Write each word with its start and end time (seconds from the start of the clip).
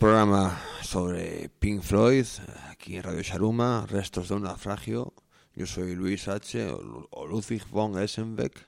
programa 0.00 0.58
sobre 0.82 1.50
Pink 1.58 1.82
Floyd, 1.82 2.24
aquí 2.70 2.96
en 2.96 3.02
Radio 3.02 3.20
Sharuma, 3.20 3.84
Restos 3.86 4.30
de 4.30 4.34
un 4.34 4.44
naufragio. 4.44 5.12
Yo 5.54 5.66
soy 5.66 5.94
Luis 5.94 6.26
H. 6.26 6.72
o 6.72 7.26
Ludwig 7.26 7.68
von 7.68 7.98
Essenbeck, 8.02 8.66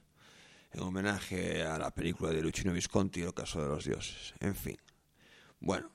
en 0.72 0.80
homenaje 0.80 1.62
a 1.62 1.78
la 1.78 1.90
película 1.90 2.32
de 2.32 2.42
Luchino 2.42 2.74
Visconti, 2.74 3.22
El 3.22 3.32
caso 3.32 3.62
de 3.62 3.68
los 3.68 3.86
dioses. 3.86 4.34
En 4.40 4.54
fin. 4.54 4.76
Bueno, 5.58 5.90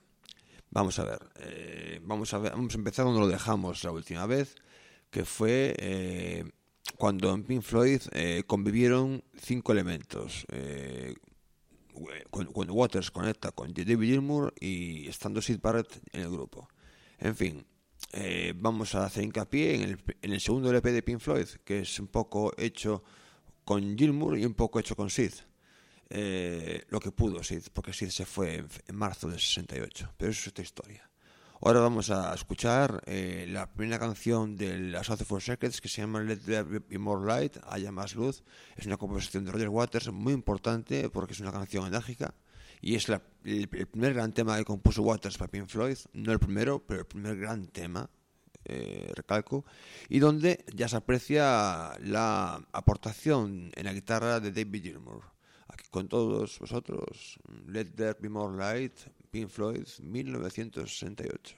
vamos 0.72 0.98
a 0.98 1.06
ver. 1.06 1.20
eh, 1.36 2.02
vamos 2.02 2.34
a 2.34 2.40
ver, 2.40 2.54
vamos 2.54 2.74
a 2.74 2.78
empezar 2.80 3.06
donde 3.06 3.20
lo 3.20 3.28
dejamos 3.28 3.84
la 3.84 3.92
última 3.92 4.26
vez, 4.26 4.56
que 5.12 5.24
fue 5.24 5.76
eh, 5.78 6.46
cuando 6.98 7.32
en 7.32 7.44
Pink 7.44 7.62
Floyd 7.62 8.02
eh, 8.14 8.42
convivieron 8.48 9.24
cinco 9.40 9.72
elementos. 9.72 10.48
Cuando, 12.30 12.52
cuando 12.52 12.74
Waters 12.74 13.12
conecta 13.12 13.52
con 13.52 13.74
David 13.74 14.00
Gilmour 14.00 14.54
y 14.60 15.08
estando 15.08 15.42
Sid 15.42 15.60
Barrett 15.62 16.00
en 16.12 16.22
el 16.22 16.30
grupo. 16.30 16.68
En 17.20 17.36
fin, 17.36 17.66
eh, 18.14 18.54
vamos 18.56 18.96
a 18.96 19.06
hacer 19.06 19.24
hincapié 19.24 19.76
en 19.76 19.82
el, 19.84 20.00
en 20.22 20.34
el 20.34 20.42
segundo 20.42 20.70
LP 20.70 20.92
de 20.92 21.04
Pink 21.04 21.20
Floyd, 21.20 21.48
que 21.64 21.80
es 21.80 22.00
un 22.00 22.08
poco 22.08 22.54
hecho 22.58 23.04
con 23.66 23.98
Gilmour 23.98 24.38
y 24.38 24.46
un 24.46 24.54
poco 24.54 24.80
hecho 24.80 24.96
con 24.96 25.10
Sid. 25.10 25.34
Eh, 26.10 26.84
lo 26.90 27.00
que 27.00 27.12
pudo 27.12 27.44
Sid, 27.44 27.64
porque 27.74 27.92
Sid 27.92 28.10
se 28.10 28.26
fue 28.26 28.56
en, 28.56 28.68
en 28.88 28.96
marzo 28.96 29.28
del 29.28 29.40
68, 29.40 30.14
pero 30.18 30.32
eso 30.32 30.42
es 30.42 30.48
otra 30.48 30.64
historia. 30.64 31.07
Ahora 31.62 31.80
vamos 31.80 32.12
a 32.12 32.34
escuchar 32.36 33.02
eh, 33.08 33.46
la 33.50 33.68
primera 33.72 33.98
canción 34.00 34.56
de 34.56 34.78
la 34.78 35.04
South 35.04 35.24
for 35.26 35.42
Circuits 35.42 35.82
que 35.82 35.90
se 35.90 36.02
llama 36.02 36.22
Let 36.22 36.38
There 36.46 36.64
Be 36.80 36.98
More 37.00 37.26
Light, 37.26 37.58
Haya 37.68 37.92
Más 37.92 38.16
Luz. 38.16 38.44
Es 38.76 38.86
una 38.86 38.98
composición 38.98 39.44
de 39.46 39.52
Roger 39.52 39.70
Waters 39.70 40.12
muy 40.12 40.34
importante 40.34 41.10
porque 41.10 41.34
es 41.34 41.40
una 41.40 41.52
canción 41.52 41.88
enérgica 41.88 42.36
y 42.80 42.94
es 42.96 43.10
la- 43.10 43.24
el, 43.44 43.68
el 43.72 43.88
primer 43.88 44.14
gran 44.14 44.34
tema 44.34 44.56
que 44.58 44.66
compuso 44.66 45.02
Waters 45.02 45.38
para 45.38 45.50
Pink 45.50 45.68
Floyd. 45.68 45.98
No 46.14 46.32
el 46.32 46.40
primero, 46.40 46.84
pero 46.86 47.00
el 47.02 47.08
primer 47.08 47.36
gran 47.38 47.68
tema, 47.68 48.08
eh, 48.66 49.12
recalco, 49.16 49.66
y 50.10 50.20
donde 50.20 50.64
ya 50.76 50.88
se 50.88 50.98
aprecia 50.98 51.94
la 52.02 52.62
aportación 52.72 53.72
en 53.76 53.86
la 53.86 53.94
guitarra 53.94 54.40
de 54.40 54.52
David 54.52 54.84
Gilmour. 54.84 55.24
Con 55.90 56.08
todos 56.10 56.60
vosotros, 56.60 57.40
Let 57.68 57.96
There 57.96 58.16
Be 58.20 58.30
More 58.30 58.56
Light, 58.56 58.94
Pink 59.32 59.50
Floyd, 59.50 59.88
1968. 60.02 61.56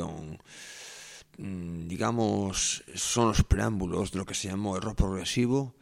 Mm, 0.00 1.88
digamos, 1.88 2.84
son 2.94 3.28
los 3.28 3.42
preámbulos 3.44 4.12
de 4.12 4.18
lo 4.18 4.26
que 4.26 4.34
se 4.34 4.48
llamó 4.48 4.76
el 4.76 4.82
rock 4.82 4.96
progresivo. 4.96 5.74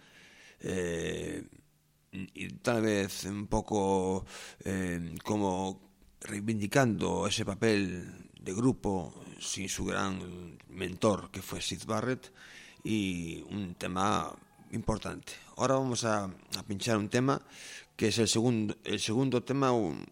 Eh, 0.61 1.45
y 2.13 2.49
tal 2.55 2.83
vez 2.83 3.25
un 3.25 3.47
poco 3.47 4.27
eh, 4.65 5.15
como 5.25 5.81
reivindicando 6.21 7.27
ese 7.27 7.45
papel 7.45 8.29
de 8.39 8.53
grupo 8.53 9.15
sin 9.39 9.69
su 9.69 9.85
gran 9.85 10.59
mentor 10.69 11.31
que 11.31 11.41
fue 11.41 11.63
Sid 11.63 11.85
Barrett 11.87 12.33
y 12.83 13.43
un 13.51 13.75
tema 13.75 14.35
importante. 14.73 15.33
Ahora 15.57 15.75
vamos 15.75 16.05
a 16.05 16.31
pinchar 16.67 16.97
un 16.97 17.09
tema 17.09 17.41
que 18.01 18.09
es 18.09 18.19
el 18.19 18.29
segundo, 18.29 18.75
el 18.83 18.99
segundo 18.99 19.43
tema, 19.43 19.73
un, 19.73 20.07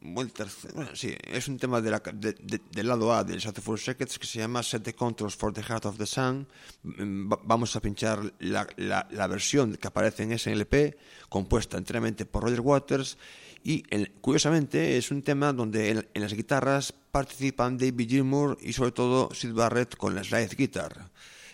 el 0.00 0.32
tercer, 0.32 0.72
bueno, 0.72 0.96
sí, 0.96 1.14
es 1.30 1.46
un 1.46 1.58
tema 1.58 1.78
de 1.82 1.90
la, 1.90 1.98
de, 1.98 2.32
de, 2.32 2.58
del 2.72 2.88
lado 2.88 3.12
A 3.12 3.22
del 3.22 3.38
South 3.38 3.60
Full 3.60 3.76
Seconds 3.76 4.18
que 4.18 4.26
se 4.26 4.38
llama 4.38 4.62
Set 4.62 4.82
the 4.82 4.94
Controls 4.94 5.36
for 5.36 5.52
the 5.52 5.62
Heart 5.62 5.84
of 5.84 5.98
the 5.98 6.06
Sun. 6.06 6.48
Vamos 6.82 7.76
a 7.76 7.82
pinchar 7.82 8.32
la, 8.38 8.66
la, 8.78 9.26
versión 9.26 9.76
que 9.76 9.88
aparece 9.88 10.22
en 10.22 10.32
ese 10.32 10.52
LP, 10.52 10.96
compuesta 11.28 11.76
enteramente 11.76 12.24
por 12.24 12.44
Roger 12.44 12.62
Waters 12.62 13.18
y 13.62 13.82
curiosamente 14.22 14.96
es 14.96 15.10
un 15.10 15.20
tema 15.20 15.52
donde 15.52 15.90
en, 15.90 16.08
en, 16.14 16.22
las 16.22 16.32
guitarras 16.32 16.94
participan 17.10 17.76
David 17.76 18.08
Gilmour 18.08 18.56
y 18.62 18.72
sobre 18.72 18.92
todo 18.92 19.28
Sid 19.34 19.52
Barrett 19.52 19.96
con 19.96 20.14
la 20.14 20.24
slide 20.24 20.56
guitar. 20.56 21.10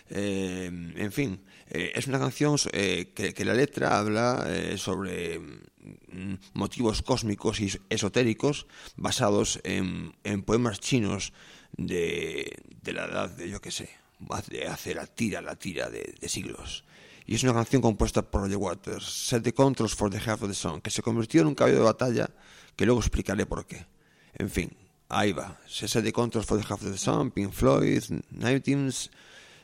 Eh, 0.09 0.65
en 0.95 1.11
fin, 1.11 1.41
eh, 1.69 1.93
es 1.95 2.07
una 2.07 2.19
canción 2.19 2.57
eh, 2.73 3.11
que, 3.15 3.45
la 3.45 3.53
letra 3.53 3.97
habla 3.97 4.45
eh, 4.47 4.77
sobre 4.77 5.39
mm, 5.39 6.35
motivos 6.53 7.01
cósmicos 7.01 7.59
y 7.59 7.71
esotéricos 7.89 8.67
basados 8.97 9.59
en, 9.63 10.13
poemas 10.43 10.79
chinos 10.79 11.33
de, 11.75 12.55
de, 12.83 12.93
la 12.93 13.05
edad 13.05 13.29
de, 13.31 13.49
yo 13.49 13.59
qué 13.61 13.71
sé, 13.71 13.89
hace, 14.29 14.67
hace, 14.67 14.93
la 14.93 15.07
tira, 15.07 15.41
la 15.41 15.55
tira 15.55 15.89
de, 15.89 16.15
siglos 16.29 16.83
y 17.25 17.33
es 17.33 17.43
una 17.43 17.53
canción 17.53 17.81
compuesta 17.81 18.21
por 18.21 18.41
Roger 18.41 18.57
Waters, 18.57 19.03
Set 19.03 19.41
the 19.41 19.53
Controls 19.53 19.95
for 19.95 20.11
the 20.11 20.17
Half 20.19 20.43
of 20.43 20.49
the 20.49 20.53
Song, 20.53 20.81
que 20.81 20.91
se 20.91 21.01
convirtió 21.01 21.41
en 21.41 21.47
un 21.47 21.55
caballo 21.55 21.77
de 21.77 21.83
batalla 21.83 22.29
que 22.75 22.85
luego 22.85 22.99
explicaré 22.99 23.47
por 23.47 23.65
qué. 23.65 23.87
En 24.35 24.51
fin, 24.51 24.69
ahí 25.09 25.31
va. 25.31 25.59
Set 25.65 26.03
the 26.03 26.13
Controls 26.13 26.45
for 26.45 26.61
the 26.61 26.63
Half 26.63 26.83
of 26.83 26.91
the 26.91 26.97
Song, 26.99 27.31
Pink 27.31 27.51
Floyd, 27.51 28.03
19... 28.29 29.09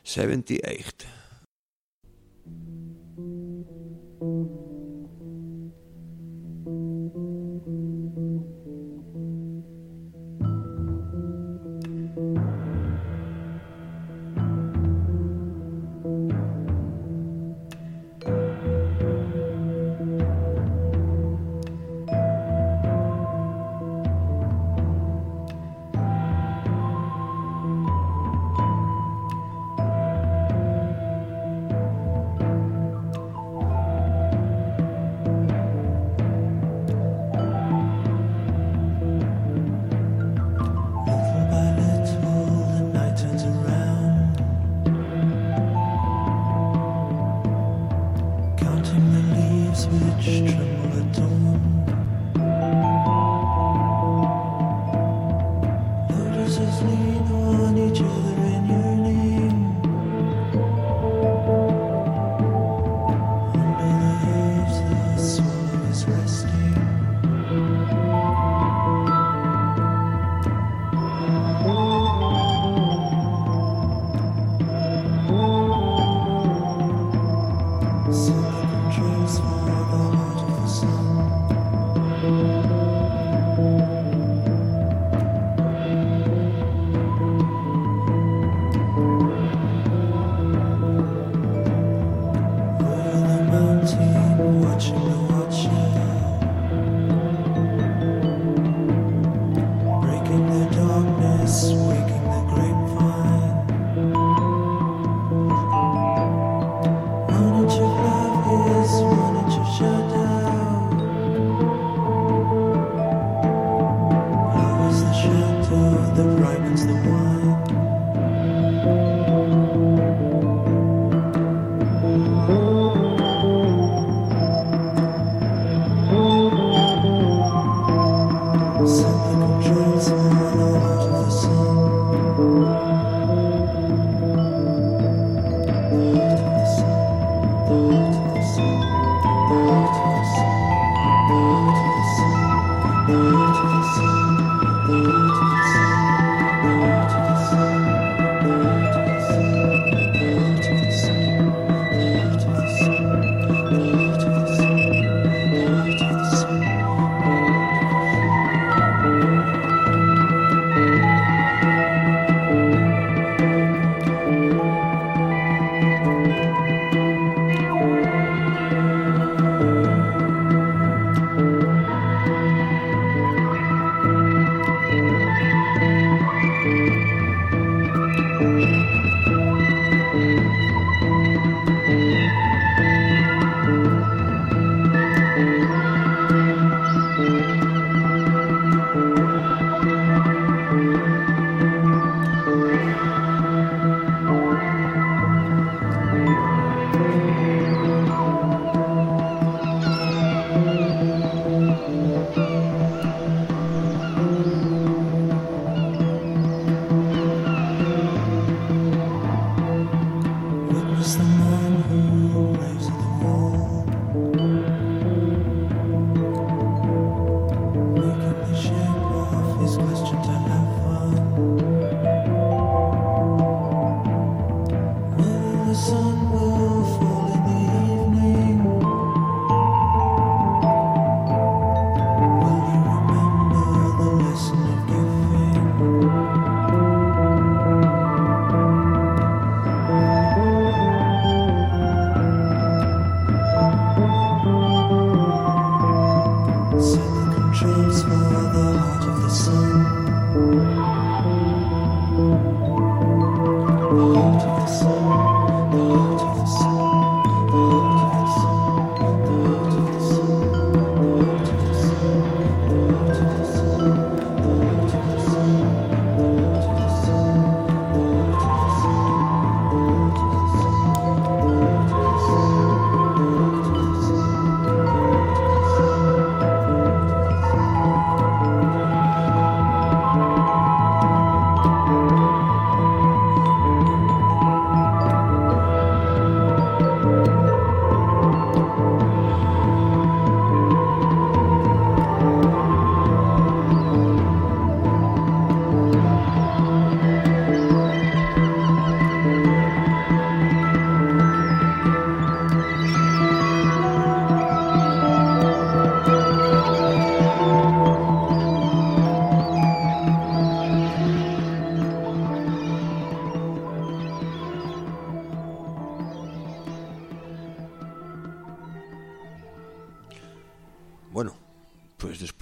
78. 0.04 1.06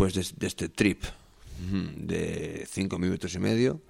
Después 0.01 0.15
de, 0.33 0.39
de 0.41 0.47
este 0.47 0.69
trip 0.71 1.03
de 1.61 2.67
cinco 2.71 2.99
minutos 2.99 3.35
y 3.35 3.39
medio, 3.39 3.83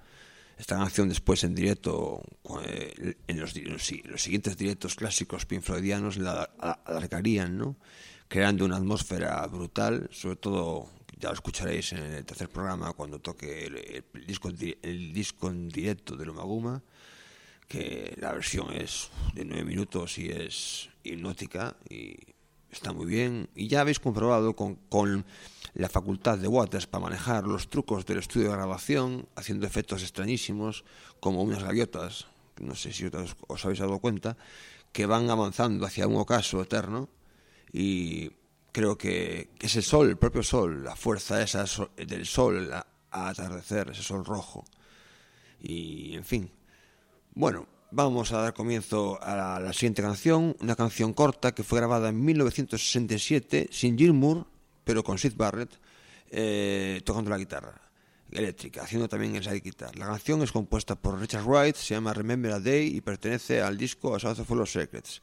esta 0.57 0.75
canción 0.75 1.07
después 1.07 1.43
en 1.45 1.55
directo, 1.55 2.21
eh, 2.65 3.15
en 3.27 3.39
los, 3.39 3.53
di- 3.53 3.61
los 3.61 3.81
si- 3.81 4.01
los 4.03 4.21
siguientes 4.21 4.57
directos 4.57 4.95
clásicos 4.95 5.45
Pink 5.45 5.61
Floydianos 5.61 6.17
la 6.17 6.49
a- 6.59 6.79
alargarían, 6.85 7.57
¿no? 7.57 7.77
creando 8.27 8.65
una 8.65 8.75
atmósfera 8.75 9.45
brutal, 9.47 10.09
sobre 10.11 10.35
todo, 10.35 10.89
ya 11.17 11.29
lo 11.29 11.35
escucharéis 11.35 11.93
en 11.93 11.99
el 12.03 12.25
tercer 12.25 12.49
programa 12.49 12.91
cuando 12.91 13.19
toque 13.19 13.65
el, 13.67 13.77
el 14.13 14.25
disco, 14.27 14.49
en 14.49 14.57
di- 14.57 14.77
el 14.81 15.13
disco 15.13 15.49
en 15.49 15.69
directo 15.69 16.17
de 16.17 16.25
Lomaguma, 16.25 16.81
que 17.69 18.17
la 18.19 18.33
versión 18.33 18.73
es 18.73 19.09
de 19.33 19.45
nueve 19.45 19.63
minutos 19.63 20.17
y 20.17 20.27
es 20.29 20.89
hipnótica 21.05 21.77
y 21.89 22.17
está 22.69 22.91
muy 22.91 23.05
bien. 23.05 23.49
Y 23.55 23.67
ya 23.67 23.79
habéis 23.81 23.99
comprobado 23.99 24.55
con, 24.57 24.75
con 24.89 25.25
la 25.73 25.89
facultad 25.89 26.37
de 26.37 26.47
Waters 26.47 26.87
para 26.87 27.05
manejar 27.05 27.45
los 27.45 27.69
trucos 27.69 28.05
del 28.05 28.19
estudio 28.19 28.49
de 28.49 28.55
grabación, 28.55 29.27
haciendo 29.35 29.65
efectos 29.65 30.01
extrañísimos, 30.01 30.83
como 31.19 31.41
unas 31.43 31.63
gaviotas, 31.63 32.27
no 32.59 32.75
sé 32.75 32.93
si 32.93 33.05
os, 33.05 33.65
habéis 33.65 33.79
dado 33.79 33.99
cuenta, 33.99 34.37
que 34.91 35.05
van 35.05 35.29
avanzando 35.29 35.85
hacia 35.85 36.07
un 36.07 36.17
ocaso 36.17 36.61
eterno 36.61 37.09
y 37.71 38.31
creo 38.71 38.97
que 38.97 39.49
es 39.59 39.75
el 39.75 39.83
sol, 39.83 40.09
el 40.09 40.17
propio 40.17 40.43
sol, 40.43 40.83
la 40.83 40.95
fuerza 40.95 41.41
esa 41.41 41.65
del 41.95 42.25
sol 42.25 42.71
a, 42.73 42.85
atardecer, 43.11 43.89
ese 43.91 44.03
sol 44.03 44.25
rojo. 44.25 44.65
Y 45.61 46.15
en 46.15 46.25
fin, 46.25 46.51
bueno, 47.33 47.67
vamos 47.91 48.31
a 48.31 48.41
dar 48.41 48.53
comienzo 48.53 49.21
a 49.21 49.59
la, 49.59 49.73
siguiente 49.73 50.01
canción, 50.01 50.55
una 50.61 50.75
canción 50.75 51.13
corta 51.13 51.53
que 51.53 51.63
fue 51.63 51.79
grabada 51.79 52.09
en 52.09 52.23
1967 52.23 53.67
sin 53.71 53.97
Gil 53.97 54.13
Moore, 54.13 54.45
pero 54.83 55.03
con 55.03 55.17
Sid 55.17 55.33
Barrett 55.35 55.79
eh, 56.29 57.01
tocando 57.03 57.29
la 57.29 57.37
guitarra 57.37 57.81
eléctrica, 58.31 58.83
haciendo 58.83 59.09
también 59.09 59.35
el 59.35 59.43
slide 59.43 59.61
guitar. 59.61 59.95
La 59.97 60.05
canción 60.05 60.41
es 60.41 60.51
compuesta 60.51 60.95
por 60.95 61.19
Richard 61.19 61.43
Wright, 61.43 61.75
se 61.75 61.93
llama 61.93 62.13
Remember 62.13 62.53
a 62.53 62.59
Day 62.59 62.95
y 62.95 63.01
pertenece 63.01 63.61
al 63.61 63.77
disco 63.77 64.15
A 64.15 64.19
South 64.19 64.39
of 64.39 64.51
of 64.51 64.69
Secrets. 64.69 65.21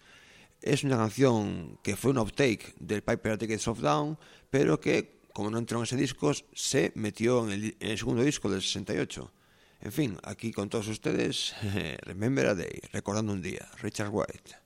Es 0.60 0.84
una 0.84 0.96
canción 0.96 1.78
que 1.82 1.96
fue 1.96 2.10
un 2.10 2.18
outtake 2.18 2.74
del 2.78 3.02
Piper 3.02 3.32
at 3.32 3.38
the 3.38 3.46
Gates 3.46 3.68
of 3.68 3.80
Dawn, 3.80 4.18
pero 4.50 4.80
que, 4.80 5.20
como 5.32 5.50
no 5.50 5.58
entró 5.58 5.78
en 5.78 5.84
ese 5.84 5.96
disco, 5.96 6.32
se 6.52 6.92
metió 6.96 7.44
en 7.44 7.52
el, 7.52 7.76
en 7.80 7.90
el 7.90 7.98
segundo 7.98 8.22
disco 8.22 8.50
del 8.50 8.60
68. 8.60 9.32
En 9.80 9.92
fin, 9.92 10.18
aquí 10.24 10.52
con 10.52 10.68
todos 10.68 10.88
ustedes, 10.88 11.54
Remember 12.02 12.46
a 12.48 12.54
Day, 12.54 12.80
recordando 12.92 13.32
un 13.32 13.40
día, 13.40 13.70
Richard 13.80 14.10
White, 14.12 14.56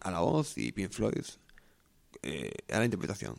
a 0.00 0.10
la 0.10 0.20
voz 0.20 0.56
y 0.56 0.72
Pink 0.72 0.90
Floyd 0.90 1.24
eh, 2.22 2.50
a 2.72 2.78
la 2.78 2.84
interpretación. 2.84 3.36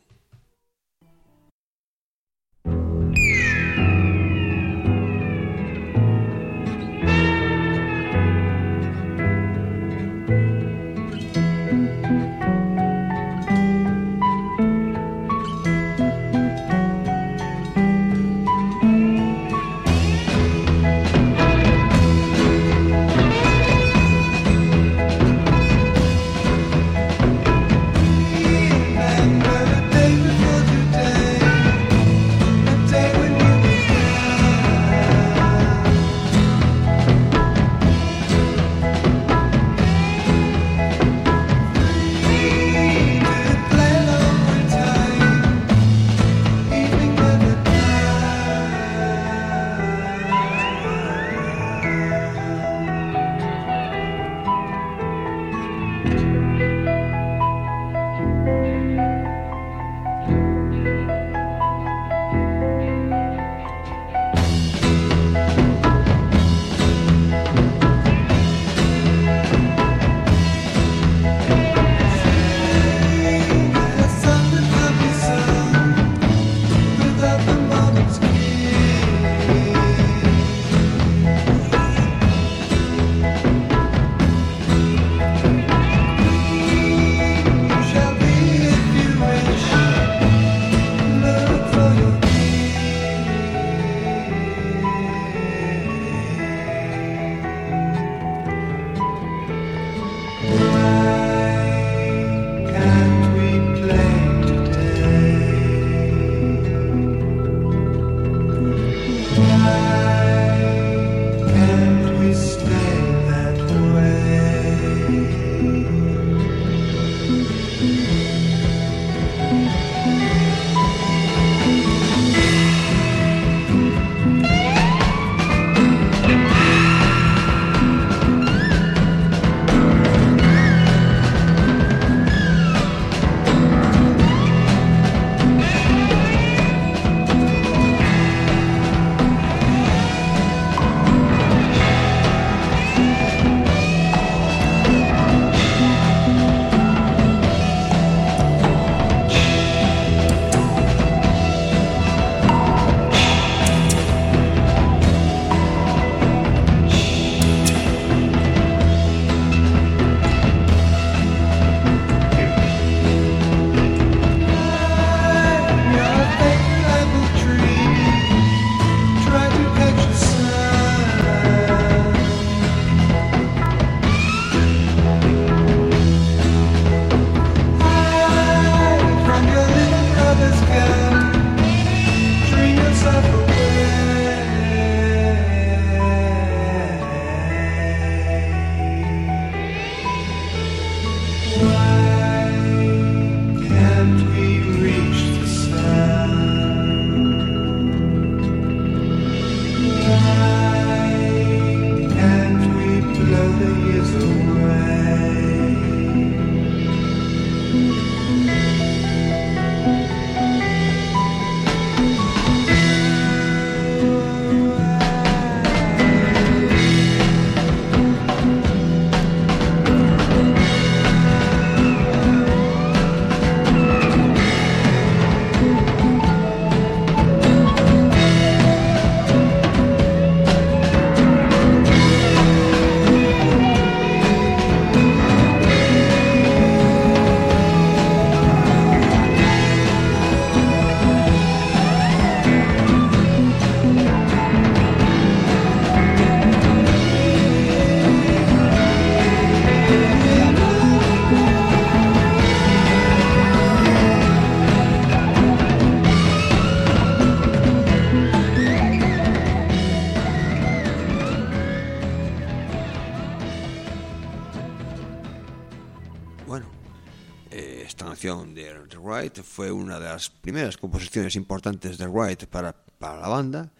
fue 269.57 269.71
una 269.71 269.99
de 269.99 270.05
las 270.05 270.29
primeras 270.29 270.77
composiciones 270.77 271.35
importantes 271.35 271.97
de 271.97 272.05
Wright 272.05 272.45
para, 272.45 272.73
para 272.73 273.19
la 273.19 273.27
banda. 273.27 273.71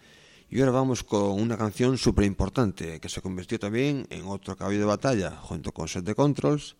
Y 0.50 0.58
ahora 0.58 0.72
vamos 0.72 1.04
con 1.04 1.40
una 1.40 1.56
canción 1.56 1.96
súper 1.96 2.24
importante 2.24 2.98
que 2.98 3.08
se 3.08 3.22
convirtió 3.22 3.60
también 3.60 4.04
en 4.10 4.26
otro 4.26 4.56
caballo 4.56 4.80
de 4.80 4.84
batalla 4.84 5.30
junto 5.40 5.70
con 5.70 5.86
Set 5.86 6.04
de 6.04 6.16
Controls, 6.16 6.74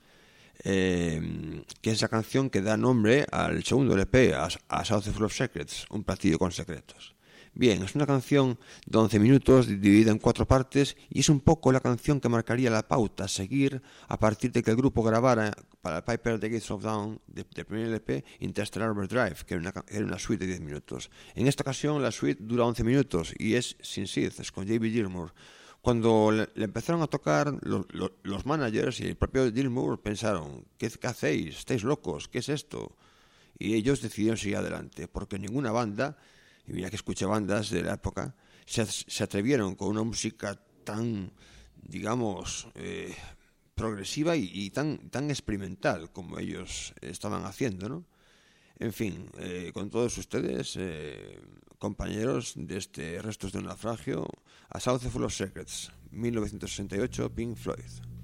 eh, 0.65 1.63
que 1.81 1.93
es 1.93 2.03
la 2.03 2.09
canción 2.09 2.51
que 2.51 2.61
da 2.61 2.77
nombre 2.77 3.25
al 3.31 3.63
segundo 3.63 3.95
LP, 3.95 4.35
a, 4.35 4.49
a 4.67 4.85
South 4.85 5.07
of 5.07 5.33
Secrets, 5.33 5.87
un 5.91 6.03
platillo 6.03 6.37
con 6.37 6.51
secretos. 6.51 7.15
Bien, 7.55 7.83
es 7.83 7.95
una 7.95 8.07
canción 8.07 8.59
de 8.87 8.99
11 8.99 9.19
minutos 9.19 9.67
dividida 9.67 10.11
en 10.11 10.19
cuatro 10.19 10.47
partes 10.47 10.97
y 11.11 11.21
es 11.21 11.29
un 11.29 11.41
poco 11.41 11.73
la 11.73 11.81
canción 11.81 12.21
que 12.21 12.29
marcaría 12.29 12.71
la 12.71 12.87
pauta 12.87 13.25
a 13.25 13.29
seguir 13.29 13.83
a 14.07 14.19
partir 14.19 14.53
de 14.53 14.63
que 14.63 14.71
el 14.71 14.77
grupo 14.77 15.03
grabara 15.03 15.53
para 15.81 16.05
Piper 16.05 16.39
The 16.39 16.49
Gates 16.49 16.71
of 16.71 16.83
Dawn 16.83 17.21
del 17.27 17.45
primer 17.45 17.89
LP 17.89 18.25
Interstellar 18.41 18.91
Overdrive, 18.91 19.37
que 19.47 19.55
era 19.55 19.73
una, 20.05 20.19
suite 20.19 20.45
de 20.45 20.53
10 20.53 20.61
minutos. 20.61 21.11
En 21.35 21.47
esta 21.47 21.63
ocasión 21.63 22.03
la 22.03 22.13
suite 22.13 22.43
dura 22.43 22.65
11 22.65 22.85
minutos 22.85 23.35
y 23.39 23.55
es 23.55 23.77
sin 23.81 24.07
Sid, 24.07 24.33
es 24.39 24.53
con 24.53 24.67
J.B. 24.67 24.91
Gilmour. 24.91 25.33
Cuando 25.81 26.31
le, 26.33 26.65
empezaron 26.65 27.03
a 27.03 27.07
tocar 27.07 27.57
lo, 27.63 27.87
lo, 27.91 28.13
los 28.23 28.45
managers 28.45 29.01
y 29.01 29.07
el 29.07 29.17
propio 29.17 29.51
Gilmour 29.53 30.03
pensaron, 30.03 30.65
¿qué, 30.77 30.91
¿qué 30.91 31.07
hacéis? 31.07 31.59
¿Estáis 31.59 31.85
locos? 31.85 32.29
¿Qué 32.29 32.41
es 32.41 32.49
esto? 32.49 32.97
Y 33.59 33.75
ellos 33.75 34.03
decidieron 34.03 34.37
seguir 34.37 34.57
adelante, 34.57 35.09
porque 35.09 35.39
ninguna 35.39 35.73
banda 35.73 36.17
y 36.69 36.73
mira 36.73 36.91
que 36.91 36.97
escuché 36.97 37.25
bandas 37.25 37.71
de 37.71 37.83
la 37.83 37.95
época, 37.95 38.35
se, 38.67 38.85
se 38.87 39.25
atrevieron 39.25 39.75
con 39.75 39.89
una 39.89 40.03
música 40.03 40.61
tan, 40.85 41.33
digamos, 41.83 42.69
eh, 42.75 43.15
progresiva 43.75 44.37
y, 44.37 44.71
tan, 44.71 45.09
tan 45.09 45.31
experimental 45.31 46.11
como 46.13 46.39
ellos 46.39 46.93
estaban 47.01 47.45
haciendo, 47.45 47.89
¿no? 47.89 48.05
En 48.79 48.93
fin, 48.93 49.31
eh, 49.39 49.71
con 49.73 49.89
todos 49.89 50.19
ustedes, 50.19 50.77
eh, 50.77 51.41
compañeros 51.79 52.55
de 52.57 52.77
este 52.77 53.23
Restos 53.23 53.53
de 53.53 53.59
un 53.59 53.67
naufragio, 53.67 54.29
a 54.69 54.79
South 54.81 55.07
of 55.07 55.33
Secrets, 55.33 55.91
1968, 56.11 57.35
Pink 57.35 57.57
Floyd. 57.57 58.18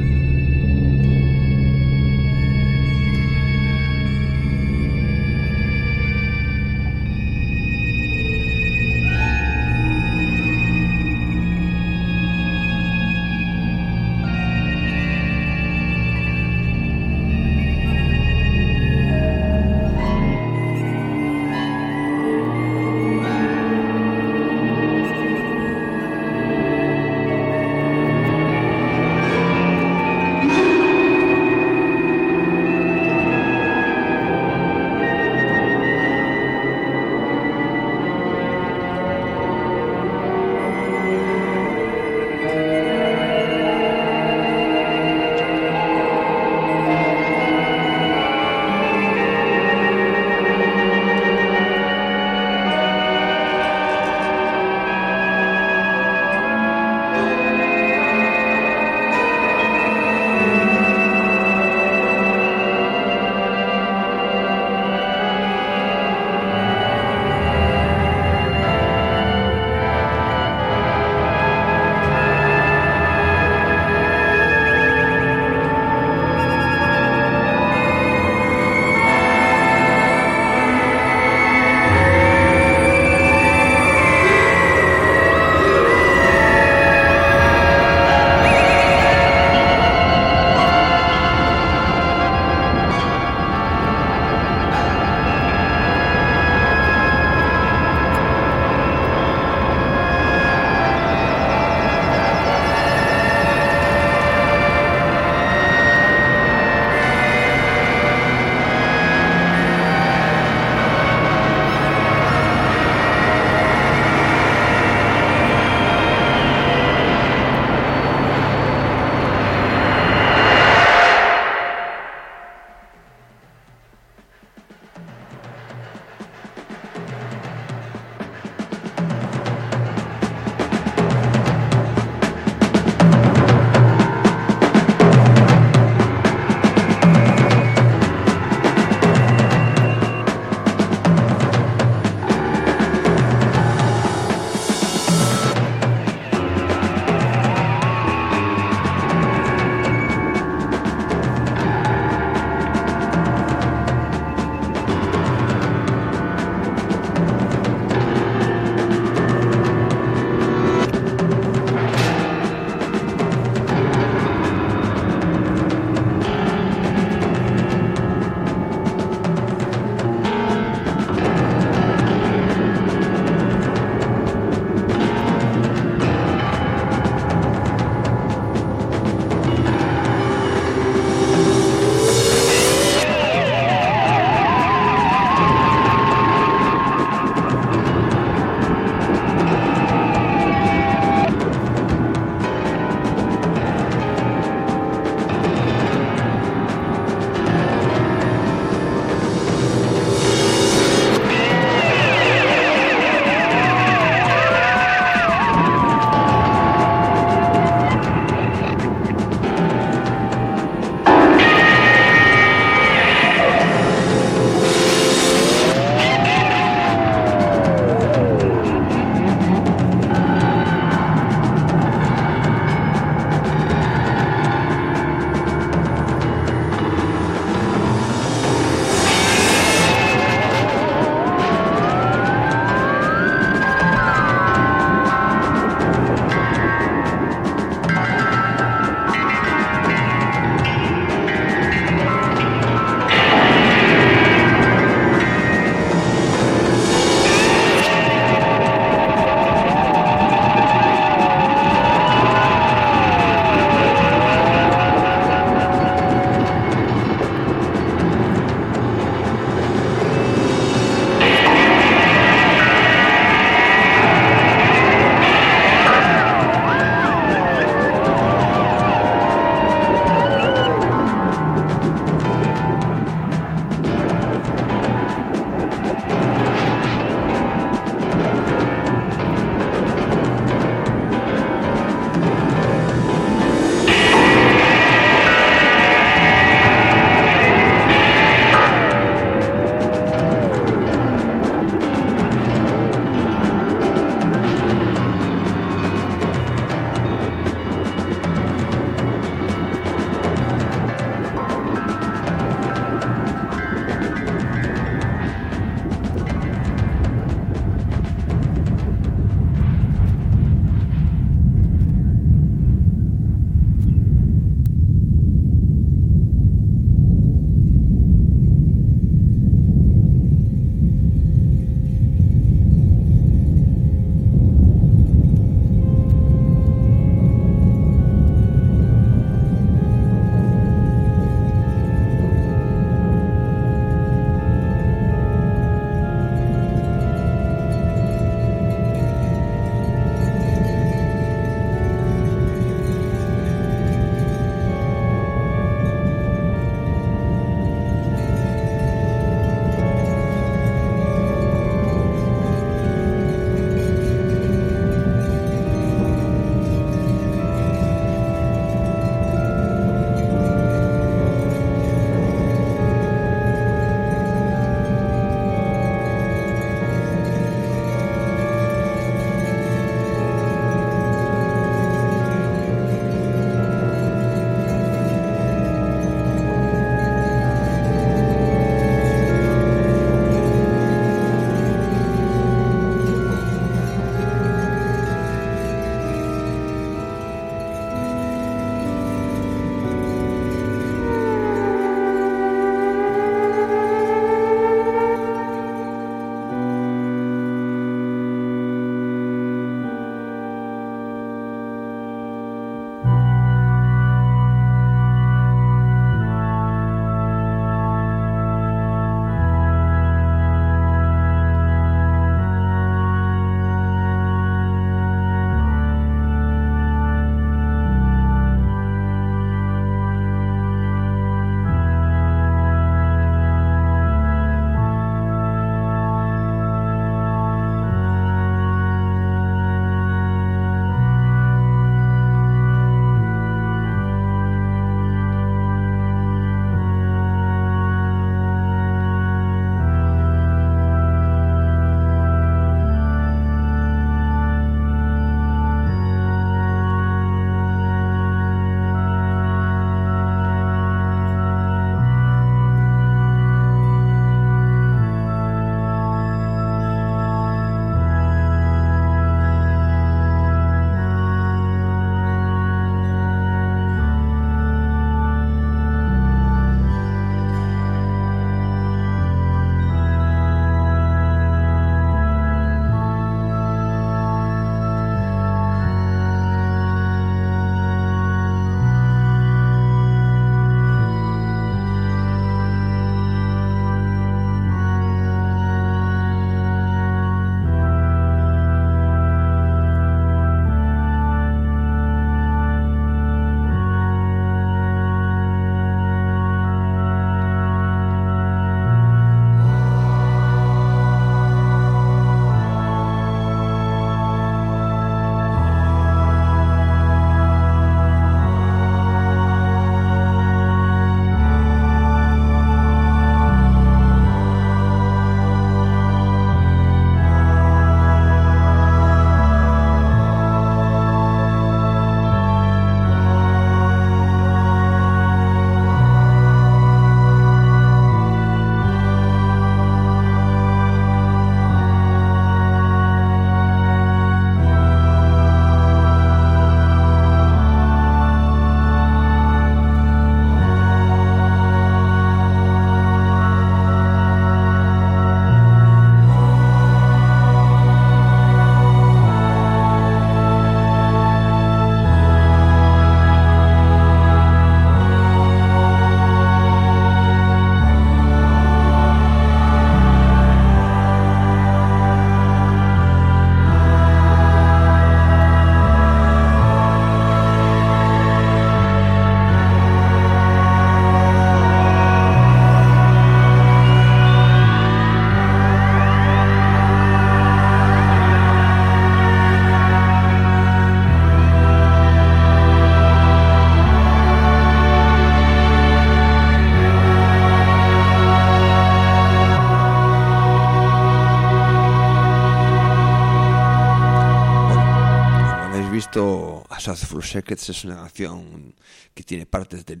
Secrets 597.26 597.68
es 597.70 597.84
una 597.84 597.96
canción 597.96 598.74
que 599.14 599.22
tiene 599.22 599.46
partes 599.46 599.84
de, 599.84 600.00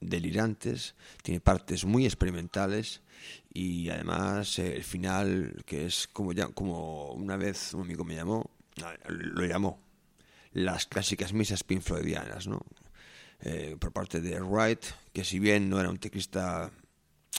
delirantes, 0.00 0.94
tiene 1.22 1.40
partes 1.40 1.84
muy 1.84 2.06
experimentales 2.06 3.02
y 3.52 3.88
además 3.90 4.58
eh, 4.58 4.76
el 4.76 4.84
final, 4.84 5.62
que 5.66 5.86
es 5.86 6.08
como, 6.08 6.32
ya, 6.32 6.48
como 6.48 7.12
una 7.12 7.36
vez 7.36 7.74
un 7.74 7.82
amigo 7.82 8.04
me 8.04 8.14
llamó, 8.14 8.50
lo 9.06 9.44
llamó, 9.44 9.82
las 10.52 10.86
clásicas 10.86 11.32
misas 11.32 11.64
Pink 11.64 11.82
Floydianas, 11.82 12.46
¿no? 12.46 12.64
Eh, 13.42 13.76
por 13.78 13.92
parte 13.92 14.20
de 14.20 14.40
Wright, 14.40 14.84
que 15.12 15.24
si 15.24 15.38
bien 15.38 15.70
no 15.70 15.80
era 15.80 15.88
un 15.88 15.98
teclista 15.98 16.70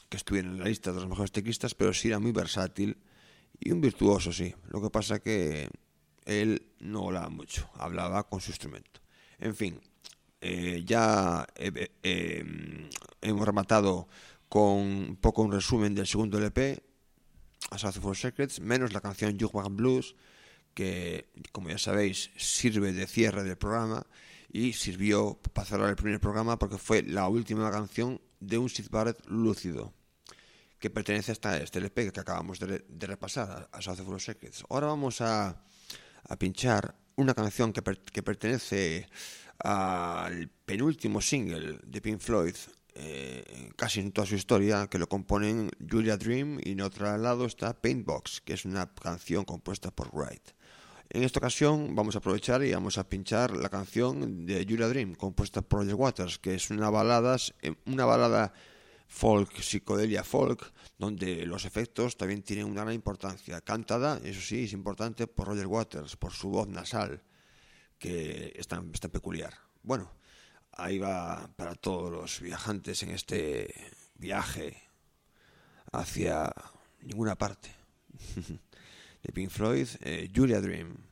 que 0.10 0.18
estuviera 0.18 0.48
en 0.48 0.60
la 0.60 0.66
lista 0.66 0.92
de 0.92 1.00
los 1.00 1.08
mejores 1.08 1.32
teclistas, 1.32 1.76
pero 1.76 1.94
sí 1.94 2.08
era 2.08 2.20
muy 2.20 2.32
versátil 2.32 2.98
y 3.60 3.72
un 3.72 3.82
virtuoso, 3.82 4.34
sí. 4.34 4.54
Lo 4.70 4.82
que 4.82 4.90
pasa 4.90 5.20
que 5.20 5.70
él 6.26 6.68
no 6.80 7.06
hablaba 7.06 7.30
mucho, 7.30 7.70
hablaba 7.76 8.28
con 8.28 8.42
su 8.42 8.52
instrumento. 8.52 9.01
En 9.42 9.56
fin, 9.56 9.82
eh, 10.40 10.84
ya 10.86 11.46
eh, 11.56 12.90
hemos 13.22 13.46
rematado 13.46 14.08
con 14.48 14.78
un 14.78 15.18
poco 15.20 15.42
un 15.42 15.52
resumen 15.52 15.94
del 15.94 16.08
segundo 16.08 16.38
LP, 16.38 16.82
Assassin 17.72 18.02
for 18.02 18.16
Secrets, 18.16 18.60
menos 18.60 18.94
la 18.94 19.02
canción 19.02 19.38
Jugman 19.40 19.76
Blues, 19.76 20.16
que, 20.74 21.30
como 21.52 21.70
ya 21.70 21.78
sabéis, 21.78 22.32
sirve 22.38 22.94
de 22.94 23.08
cierre 23.08 23.44
del 23.44 23.58
programa 23.58 24.06
y 24.52 24.74
sirvió 24.74 25.40
para 25.54 25.68
cerrar 25.68 25.90
el 25.90 25.96
primer 25.96 26.20
programa 26.20 26.58
porque 26.58 26.78
fue 26.78 27.04
la 27.04 27.28
última 27.28 27.70
canción 27.72 28.22
de 28.40 28.58
un 28.58 28.70
Sid 28.70 28.90
Barrett 28.90 29.26
lúcido 29.28 29.94
que 30.80 30.90
pertenece 30.90 31.34
a 31.44 31.58
este 31.58 31.80
LP 31.80 32.12
que 32.12 32.20
acabamos 32.20 32.60
de, 32.60 32.84
repasar, 33.00 33.70
a 33.72 33.82
South 33.82 34.00
of 34.00 34.22
Secrets. 34.22 34.64
Ahora 34.70 34.88
vamos 34.88 35.22
a, 35.22 35.64
pinchar 36.40 36.96
una 37.22 37.34
canción 37.34 37.72
que, 37.72 37.82
que, 37.82 38.24
pertenece 38.24 39.08
al 39.60 40.50
penúltimo 40.66 41.22
single 41.22 41.80
de 41.84 42.02
Pink 42.02 42.20
Floyd, 42.20 42.56
eh, 42.96 43.70
casi 43.76 44.00
en 44.00 44.12
toda 44.12 44.28
su 44.28 44.36
historia, 44.36 44.88
que 44.88 44.98
lo 44.98 45.08
componen 45.08 45.70
Julia 45.90 46.18
Dream 46.18 46.60
y 46.64 46.72
en 46.72 46.82
otro 46.82 47.18
lado 47.18 47.46
está 47.46 47.74
Paintbox, 47.74 48.42
que 48.42 48.54
es 48.54 48.66
una 48.66 48.92
canción 48.94 49.46
compuesta 49.46 49.92
por 49.92 50.10
Wright. 50.14 50.52
En 51.10 51.24
esta 51.24 51.40
ocasión 51.40 51.94
vamos 51.94 52.16
a 52.16 52.20
aprovechar 52.20 52.64
y 52.64 52.74
vamos 52.74 52.98
a 52.98 53.08
pinchar 53.08 53.56
la 53.56 53.70
canción 53.70 54.46
de 54.46 54.66
Julia 54.68 54.88
Dream, 54.88 55.16
compuesta 55.16 55.62
por 55.62 55.82
Roger 55.82 55.96
Waters, 55.96 56.40
que 56.40 56.56
es 56.56 56.70
una 56.70 56.90
balada, 56.90 57.38
una 57.86 58.06
balada 58.06 58.54
folk, 59.12 59.62
psicodelia 59.62 60.24
folk, 60.24 60.72
donde 60.98 61.46
los 61.46 61.66
efectos 61.66 62.16
también 62.16 62.42
tienen 62.44 62.66
una 62.66 62.82
gran 62.84 62.96
importancia. 62.96 63.60
Cantada, 63.62 64.20
eso 64.24 64.42
sí, 64.42 64.64
es 64.64 64.74
importante 64.74 65.28
por 65.28 65.48
Roger 65.48 65.68
Waters, 65.68 66.16
por 66.16 66.32
su 66.32 66.50
voz 66.50 66.68
nasal, 66.68 67.22
que 68.00 68.54
es 68.56 68.68
tan, 68.68 68.90
peculiar. 68.92 69.54
Bueno, 69.84 70.10
ahí 70.72 70.98
va 70.98 71.52
para 71.58 71.76
todos 71.76 72.10
los 72.10 72.40
viajantes 72.40 73.04
en 73.04 73.12
este 73.12 73.74
viaje 74.16 74.82
hacia 75.92 76.52
ninguna 77.02 77.36
parte. 77.36 77.70
de 79.24 79.34
Pink 79.34 79.52
Floyd, 79.52 79.88
eh, 80.02 80.32
Julia 80.34 80.62
Dream. 80.62 81.11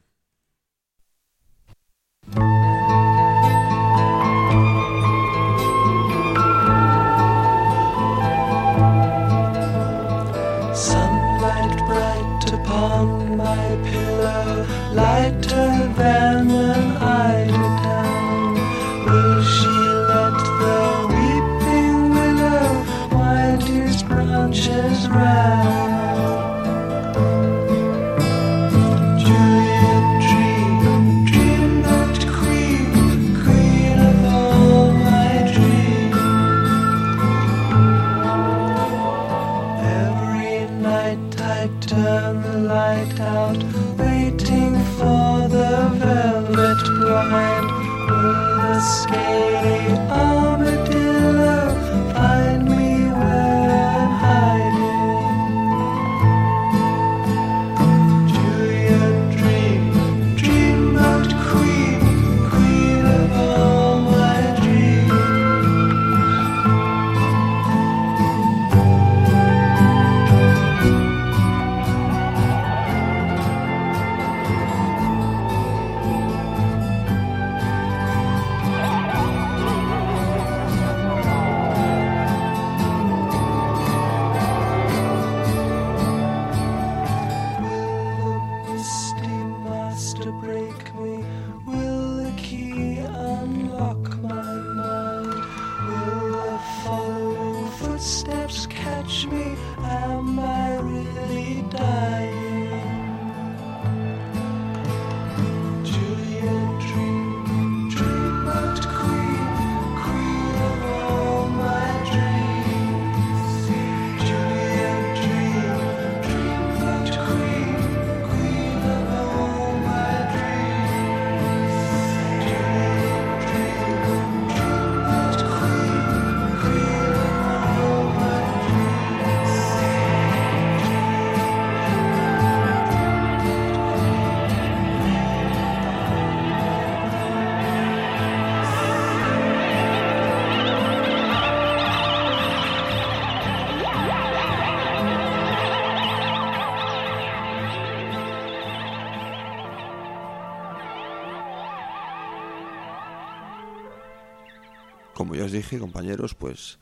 Dije, 155.52 155.80
compañeros, 155.80 156.36
pues 156.36 156.80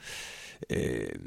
eh, 0.69 1.17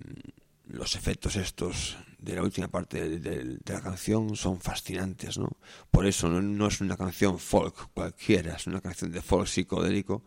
los 0.66 0.94
efectos 0.96 1.36
estos 1.36 1.96
de 2.18 2.34
la 2.34 2.42
última 2.42 2.68
parte 2.68 3.18
de, 3.18 3.58
la 3.64 3.80
canción 3.80 4.36
son 4.36 4.60
fascinantes, 4.60 5.38
¿no? 5.38 5.48
Por 5.90 6.06
eso 6.06 6.28
no, 6.28 6.66
es 6.66 6.80
una 6.80 6.96
canción 6.96 7.38
folk 7.38 7.92
cualquiera, 7.92 8.56
es 8.56 8.66
una 8.66 8.80
canción 8.80 9.10
de 9.10 9.22
folk 9.22 9.46
psicodélico 9.46 10.22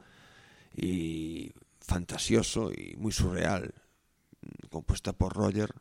y 0.76 1.52
fantasioso 1.80 2.72
y 2.72 2.96
muy 2.98 3.12
surreal, 3.12 3.74
compuesta 4.70 5.14
por 5.14 5.34
Roger. 5.34 5.74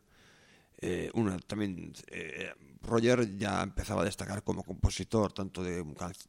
Eh, 0.77 1.09
una, 1.13 1.39
también 1.39 1.93
eh, 2.07 2.53
Roger 2.81 3.37
ya 3.37 3.63
empezaba 3.63 4.01
a 4.01 4.05
destacar 4.05 4.43
como 4.43 4.63
compositor 4.63 5.31
tanto 5.31 5.63
de, 5.63 5.83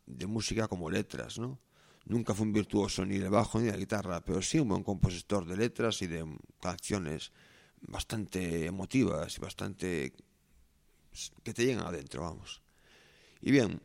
de 0.06 0.26
música 0.26 0.68
como 0.68 0.90
letras, 0.90 1.38
¿no? 1.38 1.58
Nunca 2.06 2.34
fue 2.34 2.46
un 2.46 2.52
virtuoso 2.52 3.04
ni 3.04 3.18
de 3.18 3.28
bajo 3.28 3.58
ni 3.58 3.70
de 3.70 3.78
guitarra, 3.78 4.22
pero 4.24 4.42
sí 4.42 4.58
un 4.58 4.68
buen 4.68 4.82
compositor 4.82 5.46
de 5.46 5.56
letras 5.56 6.02
y 6.02 6.06
de 6.06 6.24
canciones 6.60 7.32
bastante 7.80 8.66
emotivas 8.66 9.36
y 9.36 9.40
bastante 9.40 10.12
que 11.42 11.54
te 11.54 11.64
llegan 11.64 11.86
adentro, 11.86 12.22
vamos. 12.22 12.62
Y 13.40 13.50
bien, 13.52 13.80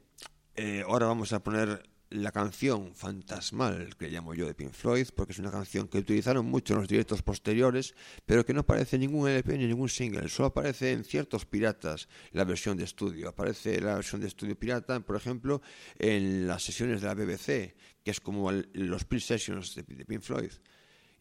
eh, 0.56 0.84
ahora 0.86 1.06
vamos 1.06 1.32
a 1.32 1.44
poner 1.44 1.90
la 2.10 2.32
canción 2.32 2.96
fantasmal 2.96 3.96
que 3.96 4.10
llamo 4.10 4.34
yo 4.34 4.48
de 4.48 4.56
Pink 4.56 4.72
Floyd, 4.72 5.08
porque 5.16 5.34
es 5.34 5.40
una 5.40 5.52
canción 5.52 5.88
que 5.88 6.00
utilizaron 6.00 6.46
mucho 6.46 6.74
en 6.74 6.80
los 6.80 6.88
directos 6.88 7.22
posteriores, 7.22 7.94
pero 8.26 8.46
que 8.46 8.54
no 8.54 8.62
aparece 8.62 8.96
en 8.96 9.02
ningún 9.02 9.30
LP 9.30 9.58
ni 9.58 9.68
ningún 9.68 9.90
single, 9.90 10.28
solo 10.28 10.48
aparece 10.48 10.92
en 10.92 11.04
ciertos 11.04 11.46
piratas 11.46 12.08
la 12.32 12.46
versión 12.46 12.78
de 12.78 12.84
estudio. 12.84 13.30
Aparece 13.30 13.80
la 13.80 13.96
versión 13.96 14.22
de 14.22 14.28
estudio 14.28 14.58
pirata, 14.58 15.00
por 15.02 15.16
ejemplo, 15.16 15.62
en 16.00 16.48
las 16.48 16.64
sesiones 16.64 17.02
de 17.02 17.08
la 17.08 17.14
BBC, 17.14 17.76
que 18.04 18.12
es 18.12 18.20
como 18.20 18.52
los 18.52 19.06
pre-sessions 19.06 19.76
de, 19.76 19.84
Pink 19.84 20.22
Floyd. 20.22 20.52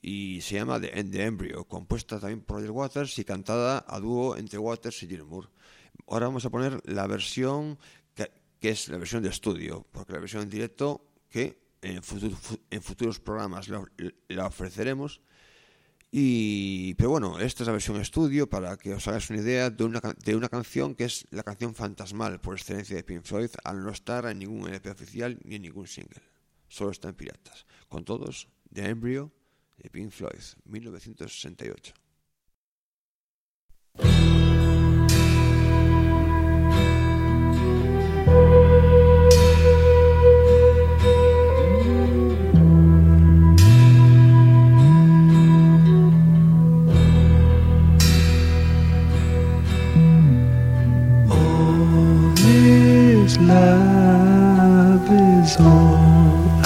Y 0.00 0.40
se 0.42 0.54
llama 0.54 0.80
The, 0.80 1.04
the 1.04 1.24
Embryo, 1.24 1.64
compuesta 1.64 2.20
también 2.20 2.42
por 2.42 2.58
Roger 2.58 2.70
Waters 2.70 3.18
y 3.18 3.24
cantada 3.24 3.84
a 3.86 3.98
dúo 3.98 4.36
entre 4.36 4.58
Waters 4.58 5.02
y 5.02 5.08
Jim 5.08 5.26
Moore. 5.26 5.48
Ahora 6.06 6.26
vamos 6.26 6.44
a 6.44 6.50
poner 6.50 6.80
la 6.84 7.06
versión 7.06 7.78
que 8.60 8.70
es 8.70 8.88
la 8.88 8.98
versión 8.98 9.22
de 9.22 9.28
estudio, 9.28 9.86
porque 9.92 10.12
la 10.12 10.18
versión 10.18 10.42
en 10.42 10.50
directo 10.50 11.04
que 11.28 11.60
en, 11.82 12.00
en 12.70 12.82
futuros 12.82 13.20
programas 13.20 13.68
la, 13.68 14.46
ofreceremos. 14.46 15.20
Y, 16.10 16.94
pero 16.94 17.10
bueno, 17.10 17.38
esta 17.38 17.62
es 17.62 17.66
la 17.66 17.72
versión 17.72 18.00
estudio 18.00 18.48
para 18.48 18.76
que 18.78 18.94
os 18.94 19.06
hagáis 19.06 19.28
una 19.28 19.40
idea 19.40 19.68
de 19.68 19.84
una, 19.84 20.00
de 20.00 20.36
una 20.36 20.48
canción 20.48 20.94
que 20.94 21.04
es 21.04 21.26
la 21.30 21.42
canción 21.42 21.74
fantasmal 21.74 22.40
por 22.40 22.56
excelencia 22.56 22.96
de 22.96 23.04
Pink 23.04 23.24
Floyd, 23.24 23.50
al 23.62 23.84
no 23.84 23.90
estar 23.90 24.24
en 24.26 24.38
ningún 24.38 24.68
LP 24.68 24.90
oficial 24.90 25.38
ni 25.44 25.56
en 25.56 25.62
ningún 25.62 25.86
single 25.86 26.22
solo 26.68 26.90
está 26.90 27.08
en 27.08 27.14
Piratas. 27.14 27.66
Con 27.88 28.04
todos, 28.04 28.48
The 28.72 28.88
Embryo 28.88 29.32
de 29.78 29.90
Pink 29.90 30.10
Floyd, 30.10 30.42
1968. 30.64 31.94
All 51.30 52.34
this 52.34 53.38
love 53.38 55.10
is 55.10 55.56
all 55.60 56.07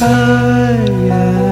I 0.00 0.86
am. 1.10 1.51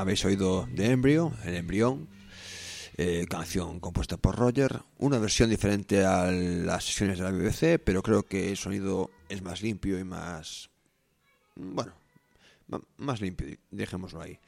Habéis 0.00 0.24
oído 0.24 0.66
de 0.72 0.92
Embryo, 0.92 1.32
el 1.44 1.56
embrión, 1.56 2.08
eh, 2.96 3.26
canción 3.28 3.80
compuesta 3.80 4.16
por 4.16 4.36
Roger, 4.36 4.80
una 4.98 5.18
versión 5.18 5.50
diferente 5.50 6.04
a 6.04 6.30
las 6.30 6.84
sesiones 6.84 7.18
de 7.18 7.24
la 7.24 7.30
BBC, 7.30 7.78
pero 7.84 8.02
creo 8.02 8.22
que 8.24 8.50
el 8.50 8.56
sonido 8.56 9.10
es 9.28 9.42
más 9.42 9.62
limpio 9.62 9.98
y 9.98 10.04
más... 10.04 10.70
Bueno, 11.56 11.92
más 12.98 13.20
limpio, 13.20 13.56
dejémoslo 13.70 14.20
ahí. 14.20 14.38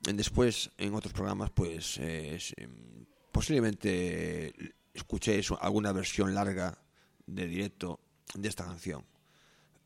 Después, 0.00 0.70
en 0.76 0.94
otros 0.94 1.12
programas, 1.12 1.50
pues 1.50 1.98
eh, 1.98 2.38
em, 2.56 3.06
posiblemente 3.30 4.52
escuchéis 4.92 5.50
alguna 5.60 5.92
versión 5.92 6.34
larga 6.34 6.76
de 7.26 7.46
directo 7.46 8.00
de 8.34 8.48
esta 8.48 8.64
canción, 8.64 9.04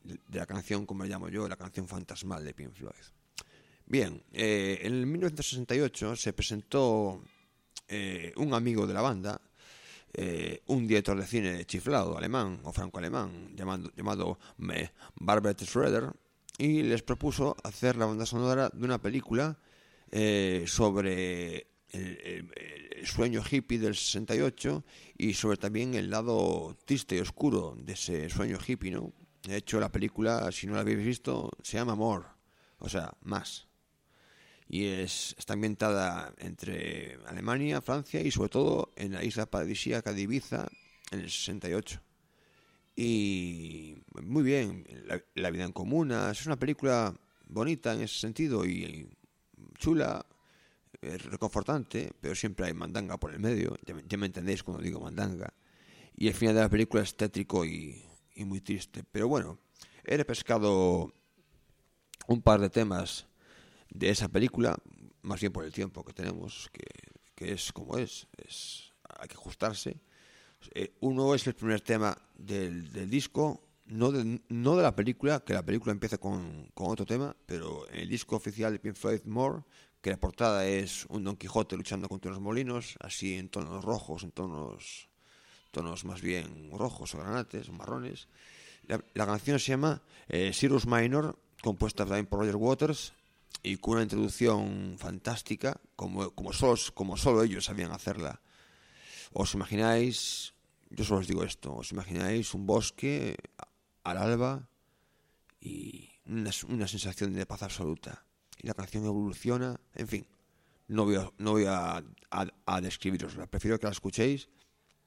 de 0.03 0.39
la 0.39 0.45
canción, 0.45 0.85
como 0.85 1.03
la 1.03 1.09
llamo 1.09 1.29
yo, 1.29 1.47
la 1.47 1.55
canción 1.55 1.87
fantasmal 1.87 2.43
de 2.43 2.53
Pink 2.53 2.73
Floyd. 2.73 3.16
Bien, 3.89 4.21
eh, 4.33 4.79
en 4.83 5.09
1968 5.09 6.15
se 6.17 6.33
presentó 6.33 7.23
eh, 7.87 8.33
un 8.35 8.53
amigo 8.53 8.85
de 8.85 8.93
la 8.93 9.01
banda, 9.01 9.39
eh, 10.13 10.61
un 10.67 10.87
director 10.87 11.17
de 11.17 11.25
cine 11.25 11.65
chiflado 11.65 12.17
alemán 12.17 12.59
o 12.63 12.73
franco-alemán 12.73 13.55
llamado, 13.55 13.89
llamado 13.95 14.39
Barbet 15.15 15.63
Schroeder, 15.63 16.11
y 16.57 16.83
les 16.83 17.01
propuso 17.03 17.55
hacer 17.63 17.95
la 17.95 18.07
banda 18.07 18.25
sonora 18.25 18.69
de 18.73 18.83
una 18.83 19.01
película 19.01 19.57
eh, 20.11 20.65
sobre 20.67 21.67
el, 21.91 22.51
el- 22.53 23.05
sueño 23.05 23.41
hippie 23.49 23.79
del 23.79 23.95
68 23.95 24.83
y 25.17 25.33
sobre 25.33 25.57
también 25.57 25.93
el 25.93 26.09
lado 26.09 26.75
triste 26.83 27.15
y 27.15 27.19
oscuro 27.19 27.75
de 27.79 27.93
ese 27.93 28.29
sueño 28.29 28.57
hippie, 28.65 28.91
¿no? 28.91 29.13
De 29.43 29.55
hecho, 29.57 29.79
la 29.79 29.91
película, 29.91 30.51
si 30.51 30.67
no 30.67 30.73
la 30.73 30.81
habéis 30.81 30.97
visto, 30.97 31.49
se 31.63 31.77
llama 31.77 31.95
More, 31.95 32.25
o 32.79 32.89
sea, 32.89 33.13
más 33.21 33.67
y 34.69 34.85
es, 34.85 35.35
está 35.37 35.53
ambientada 35.53 36.33
entre 36.37 37.19
Alemania, 37.27 37.81
Francia 37.81 38.21
y 38.21 38.31
sobre 38.31 38.49
todo 38.49 38.93
en 38.95 39.13
la 39.13 39.23
isla 39.23 39.45
paradisíaca 39.45 40.13
de 40.13 40.21
Ibiza 40.21 40.67
en 41.11 41.19
el 41.19 41.29
68. 41.29 42.01
Y 42.95 43.97
muy 44.21 44.43
bien, 44.43 44.85
la, 45.05 45.21
la 45.35 45.51
vida 45.51 45.63
en 45.63 45.71
comuna, 45.71 46.31
es 46.31 46.45
una 46.45 46.57
película 46.57 47.13
bonita 47.47 47.93
en 47.93 48.01
ese 48.01 48.19
sentido 48.19 48.65
y 48.65 49.07
chula, 49.77 50.25
eh, 51.01 51.17
reconfortante, 51.17 52.11
pero 52.19 52.33
siempre 52.33 52.65
hay 52.65 52.73
mandanga 52.73 53.17
por 53.17 53.31
el 53.31 53.39
medio, 53.39 53.77
ya, 53.85 53.95
ya 54.07 54.17
me 54.17 54.25
entendéis 54.25 54.63
cuando 54.63 54.83
digo 54.83 54.99
mandanga. 54.99 55.53
Y 56.15 56.27
el 56.27 56.33
final 56.33 56.55
de 56.55 56.61
la 56.61 56.69
película 56.69 57.03
es 57.03 57.15
tétrico 57.15 57.63
y, 57.63 58.03
y 58.33 58.45
muy 58.45 58.61
triste. 58.61 59.03
Pero 59.11 59.27
bueno, 59.27 59.59
he 60.03 60.23
pescado 60.25 61.13
un 62.27 62.41
par 62.41 62.59
de 62.59 62.69
temas 62.69 63.27
de 63.97 64.09
esa 64.09 64.29
película, 64.29 64.77
más 65.23 65.39
bien 65.39 65.51
por 65.51 65.65
el 65.65 65.73
tiempo 65.73 66.03
que 66.03 66.13
tenemos, 66.13 66.69
que, 66.71 66.85
que 67.35 67.53
es 67.53 67.71
como 67.71 67.97
es, 67.97 68.27
es 68.37 68.93
hay 69.19 69.27
que 69.27 69.35
ajustarse. 69.35 69.99
Eh, 70.73 70.93
uno 71.01 71.33
es 71.33 71.47
el 71.47 71.53
primer 71.53 71.81
tema 71.81 72.17
del, 72.35 72.91
del 72.91 73.09
disco, 73.09 73.63
no 73.85 74.11
de, 74.11 74.41
no 74.49 74.75
de 74.75 74.83
la 74.83 74.95
película, 74.95 75.39
que 75.39 75.53
la 75.53 75.63
película 75.63 75.91
empieza 75.91 76.17
con, 76.17 76.69
con 76.73 76.91
otro 76.91 77.05
tema, 77.05 77.35
pero 77.45 77.87
el 77.89 78.07
disco 78.07 78.35
oficial 78.35 78.73
de 78.73 78.79
Pink 78.79 78.95
Floyd 78.95 79.21
More, 79.25 79.63
que 80.01 80.11
la 80.11 80.17
portada 80.17 80.67
es 80.67 81.05
un 81.09 81.23
Don 81.23 81.37
Quijote 81.37 81.75
luchando 81.75 82.07
contra 82.07 82.29
unos 82.31 82.41
molinos, 82.41 82.97
así 82.99 83.35
en 83.35 83.49
tonos 83.49 83.83
rojos, 83.83 84.23
en 84.23 84.31
tonos, 84.31 85.09
tonos 85.71 86.05
más 86.05 86.21
bien 86.21 86.69
rojos 86.71 87.15
o 87.15 87.17
granates 87.17 87.71
marrones. 87.71 88.27
La, 88.83 89.03
la 89.15 89.25
canción 89.25 89.59
se 89.59 89.71
llama 89.71 90.03
eh, 90.27 90.51
Cyrus 90.53 90.85
Minor, 90.85 91.39
compuesta 91.61 92.05
también 92.05 92.27
por 92.27 92.39
Roger 92.39 92.55
Waters 92.55 93.16
y 93.63 93.77
con 93.77 93.93
una 93.93 94.03
introducción 94.03 94.95
fantástica, 94.97 95.79
como, 95.95 96.31
como, 96.31 96.53
solo, 96.53 96.77
como 96.93 97.17
solo 97.17 97.43
ellos 97.43 97.65
sabían 97.65 97.91
hacerla. 97.91 98.41
Os 99.33 99.53
imagináis, 99.53 100.53
yo 100.89 101.03
solo 101.03 101.19
os 101.19 101.27
digo 101.27 101.43
esto, 101.43 101.75
os 101.75 101.91
imagináis 101.91 102.53
un 102.53 102.65
bosque 102.65 103.35
al 104.03 104.17
alba 104.17 104.69
y 105.59 106.09
una, 106.25 106.51
una 106.69 106.87
sensación 106.87 107.33
de 107.33 107.45
paz 107.45 107.63
absoluta. 107.63 108.25
Y 108.57 108.67
la 108.67 108.73
canción 108.73 109.05
evoluciona, 109.05 109.79
en 109.93 110.07
fin, 110.07 110.27
no 110.87 111.05
voy 111.05 111.15
a, 111.15 111.29
no 111.37 111.51
voy 111.51 111.65
a, 111.65 112.03
a, 112.31 112.47
a 112.65 112.81
describirosla, 112.81 113.47
prefiero 113.47 113.77
que 113.79 113.85
la 113.87 113.91
escuchéis 113.91 114.49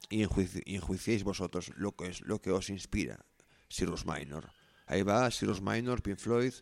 y, 0.09 0.22
enjuici, 0.22 0.62
enjuiciéis 0.66 1.24
vosotros 1.24 1.72
lo 1.76 1.93
que, 1.93 2.09
es, 2.09 2.20
lo 2.22 2.41
que 2.41 2.51
os 2.51 2.70
inspira 2.70 3.24
Cyrus 3.68 4.05
Minor. 4.07 4.53
Ahí 4.86 5.03
va 5.03 5.30
Cyrus 5.30 5.61
Minor, 5.61 6.03
Pink 6.03 6.18
Floyd, 6.18 6.53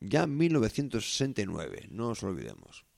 ya 0.00 0.24
en 0.24 0.36
1969, 0.36 1.88
no 1.90 2.08
os 2.08 2.22
olvidemos. 2.22 2.89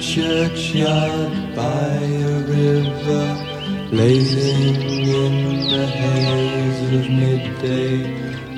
Churchyard 0.00 1.54
by 1.54 1.92
a 2.32 2.40
river, 2.48 3.26
blazing 3.90 4.80
in 4.80 5.68
the 5.68 5.86
haze 5.86 6.80
of 6.98 7.10
midday, 7.10 7.98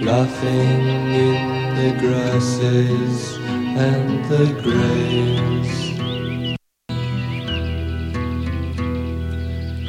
laughing 0.01 0.83
in 1.27 1.75
the 1.79 1.91
grasses 1.99 3.37
and 3.77 4.25
the 4.27 4.47
graves. 4.63 5.73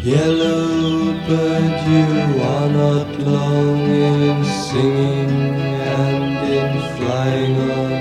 Yellow 0.03 1.13
bird, 1.27 1.73
you 1.87 2.41
are 2.41 2.69
not 2.69 3.09
long 3.19 3.79
in 3.87 4.43
singing 4.43 5.53
and 6.01 6.33
in 6.57 6.71
flying 6.97 7.55
on, 7.77 7.91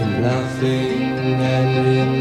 in 0.00 0.22
laughing 0.22 1.14
and 1.56 1.86
in 1.86 2.13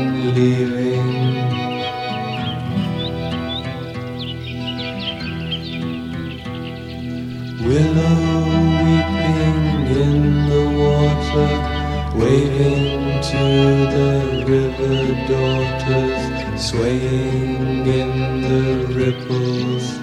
swaying 16.64 17.86
in 17.86 18.42
the 18.42 18.88
ripples 18.96 19.98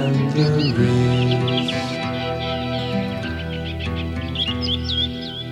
and 0.00 0.16
the 0.32 0.50
reeds. 0.76 1.72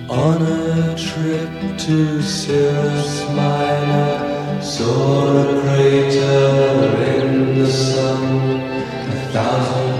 On 0.09 0.39
a 0.43 0.95
trip 0.95 1.49
to 1.85 2.21
Cirrus 2.21 3.27
Minor, 3.29 4.61
saw 4.61 5.37
a 5.41 5.61
crater 5.61 7.01
in 7.17 7.57
the 7.57 7.71
sun, 7.71 8.61
a 9.09 9.29
thousand 9.33 9.92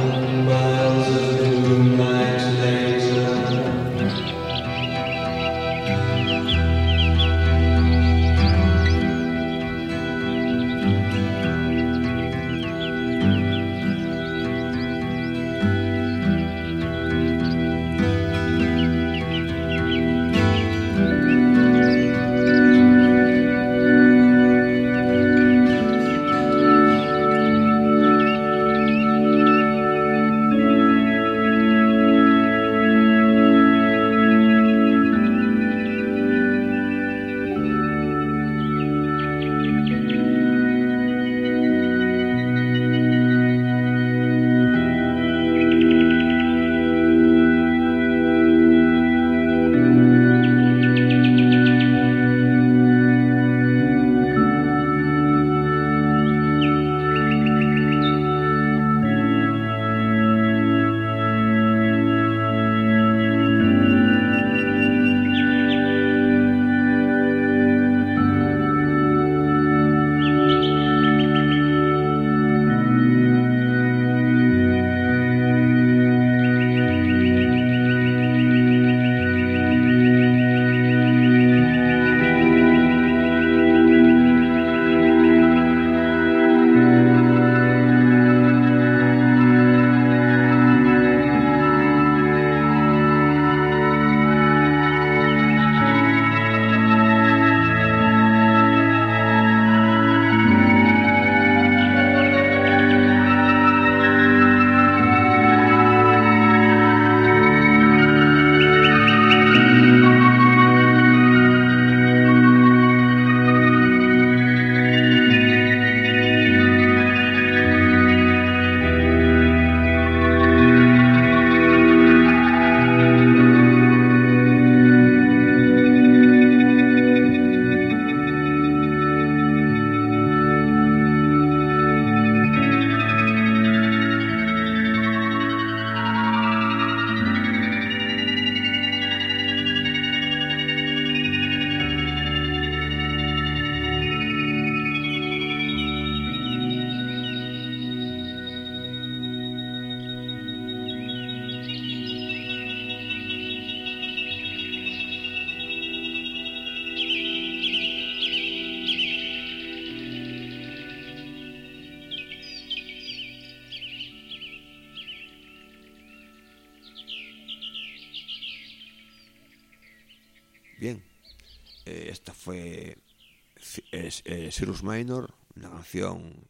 Minor, 174.84 175.34
una 175.56 175.70
canción 175.70 176.48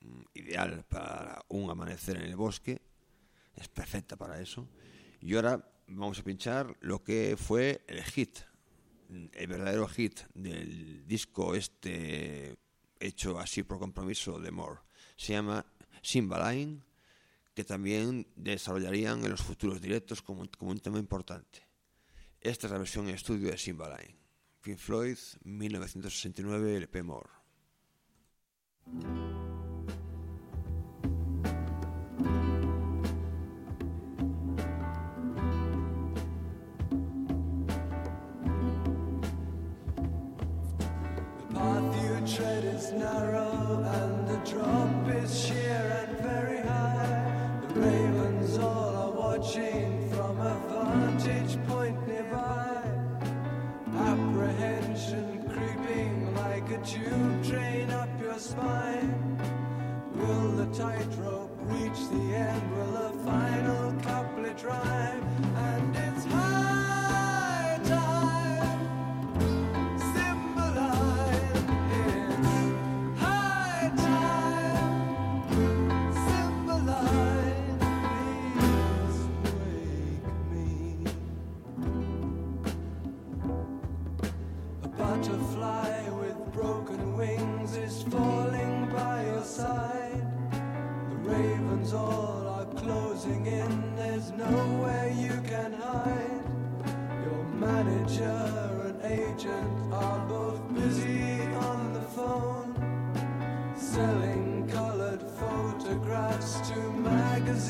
mm, 0.00 0.22
ideal 0.34 0.84
para 0.88 1.40
un 1.48 1.70
amanecer 1.70 2.16
en 2.16 2.24
el 2.24 2.36
bosque, 2.36 2.82
es 3.54 3.68
perfecta 3.68 4.16
para 4.16 4.40
eso. 4.40 4.68
Y 5.20 5.36
ahora 5.36 5.72
vamos 5.86 6.18
a 6.18 6.24
pinchar 6.24 6.76
lo 6.80 7.02
que 7.04 7.36
fue 7.38 7.84
el 7.86 8.02
hit, 8.02 8.38
el 9.08 9.46
verdadero 9.46 9.86
hit 9.86 10.18
del 10.34 11.06
disco 11.06 11.54
este 11.54 12.58
hecho 12.98 13.38
así 13.38 13.62
por 13.62 13.78
compromiso 13.78 14.40
de 14.40 14.50
Moore. 14.50 14.80
Se 15.16 15.34
llama 15.34 15.64
Simbaline, 16.02 16.82
que 17.54 17.64
también 17.64 18.26
desarrollarían 18.34 19.24
en 19.24 19.30
los 19.30 19.42
futuros 19.42 19.80
directos 19.80 20.22
como, 20.22 20.44
como 20.58 20.72
un 20.72 20.80
tema 20.80 20.98
importante. 20.98 21.60
Esta 22.40 22.66
es 22.66 22.72
la 22.72 22.78
versión 22.78 23.08
en 23.08 23.14
estudio 23.14 23.50
de 23.50 23.58
Simbaline. 23.58 24.18
Pink 24.60 24.78
Floyd, 24.78 25.16
1969, 25.44 26.76
LP 26.78 27.02
Moore. 27.04 27.35
Tread 42.26 42.64
is 42.64 42.92
narrow 42.92 43.84
and 43.94 44.28
the 44.28 44.50
drop 44.50 45.08
is 45.22 45.46
sheer 45.46 45.65
spine. 58.46 59.38
Will 60.14 60.52
the 60.52 60.66
tightrope 60.66 61.50
reach 61.62 61.98
the 62.12 62.36
end? 62.36 62.62
Will 62.76 62.92
the 62.92 63.10
final 63.24 63.92
couplet 64.02 64.62
rhyme? 64.62 65.25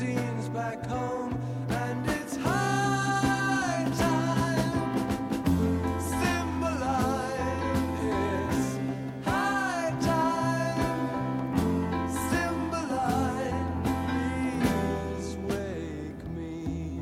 Back 0.01 0.85
home. 0.87 1.33
And 1.69 2.09
it's 2.09 2.35
high 2.37 3.91
time. 3.97 4.71
High 9.25 9.93
time. 10.01 11.09
Please 14.07 15.37
wake 15.49 16.23
me. 16.35 17.01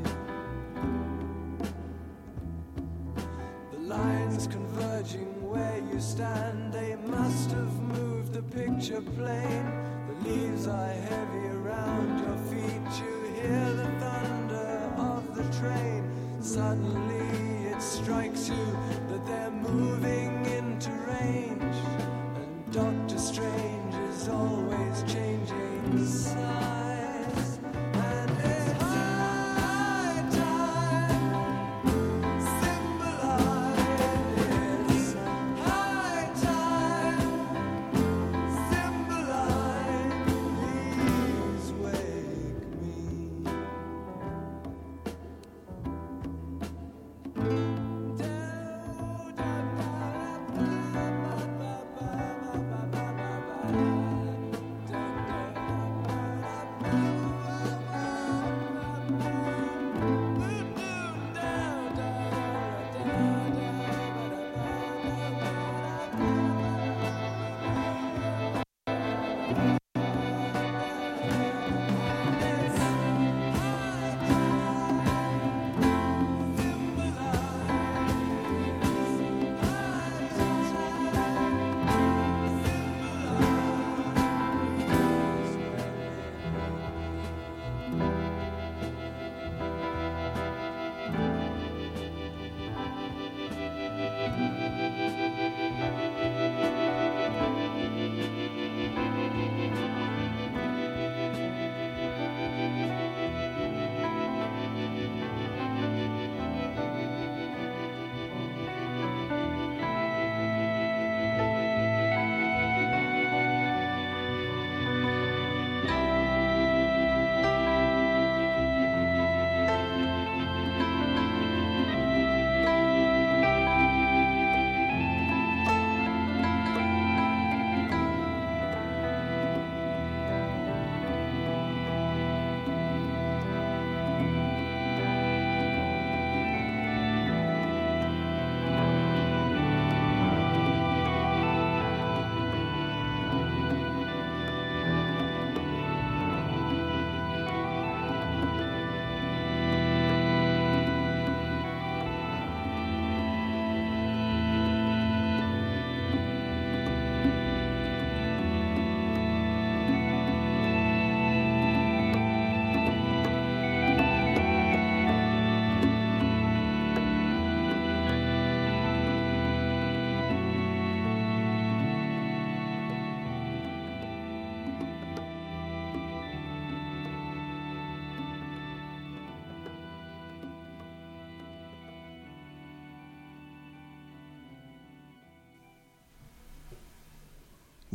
The 3.72 3.78
lines 3.78 4.46
converging 4.46 5.50
where 5.50 5.82
you 5.92 6.00
stand, 6.00 6.72
they 6.72 6.96
must 7.06 7.50
have 7.50 7.80
moved 7.80 8.32
the 8.32 8.42
picture 8.42 9.02
plane. 9.02 9.95
Leaves 10.26 10.66
are 10.66 10.88
heavy 10.88 11.46
around 11.46 12.18
your 12.18 12.36
feet, 12.48 12.90
you 13.00 13.32
hear 13.40 13.72
the 13.74 13.88
thunder 14.00 14.92
of 14.96 15.36
the 15.36 15.44
train. 15.56 16.02
Suddenly 16.40 17.70
it 17.70 17.80
strikes 17.80 18.48
you 18.48 18.66
that 19.08 19.24
they're 19.24 19.52
moving 19.52 20.44
into 20.46 20.90
range, 20.90 21.62
and 21.62 22.72
Doctor 22.72 23.18
Strange 23.18 23.75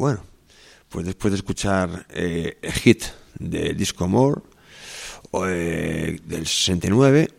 bueno, 0.02 0.24
pues 0.90 1.06
después 1.06 1.32
de 1.32 1.38
escuchar 1.38 2.08
eh, 2.10 2.58
el 2.60 2.72
hit 2.72 3.04
de 3.38 3.76
Disco 3.76 4.08
More 4.08 4.42
eh, 5.46 6.20
del 6.26 6.48
69, 6.48 7.30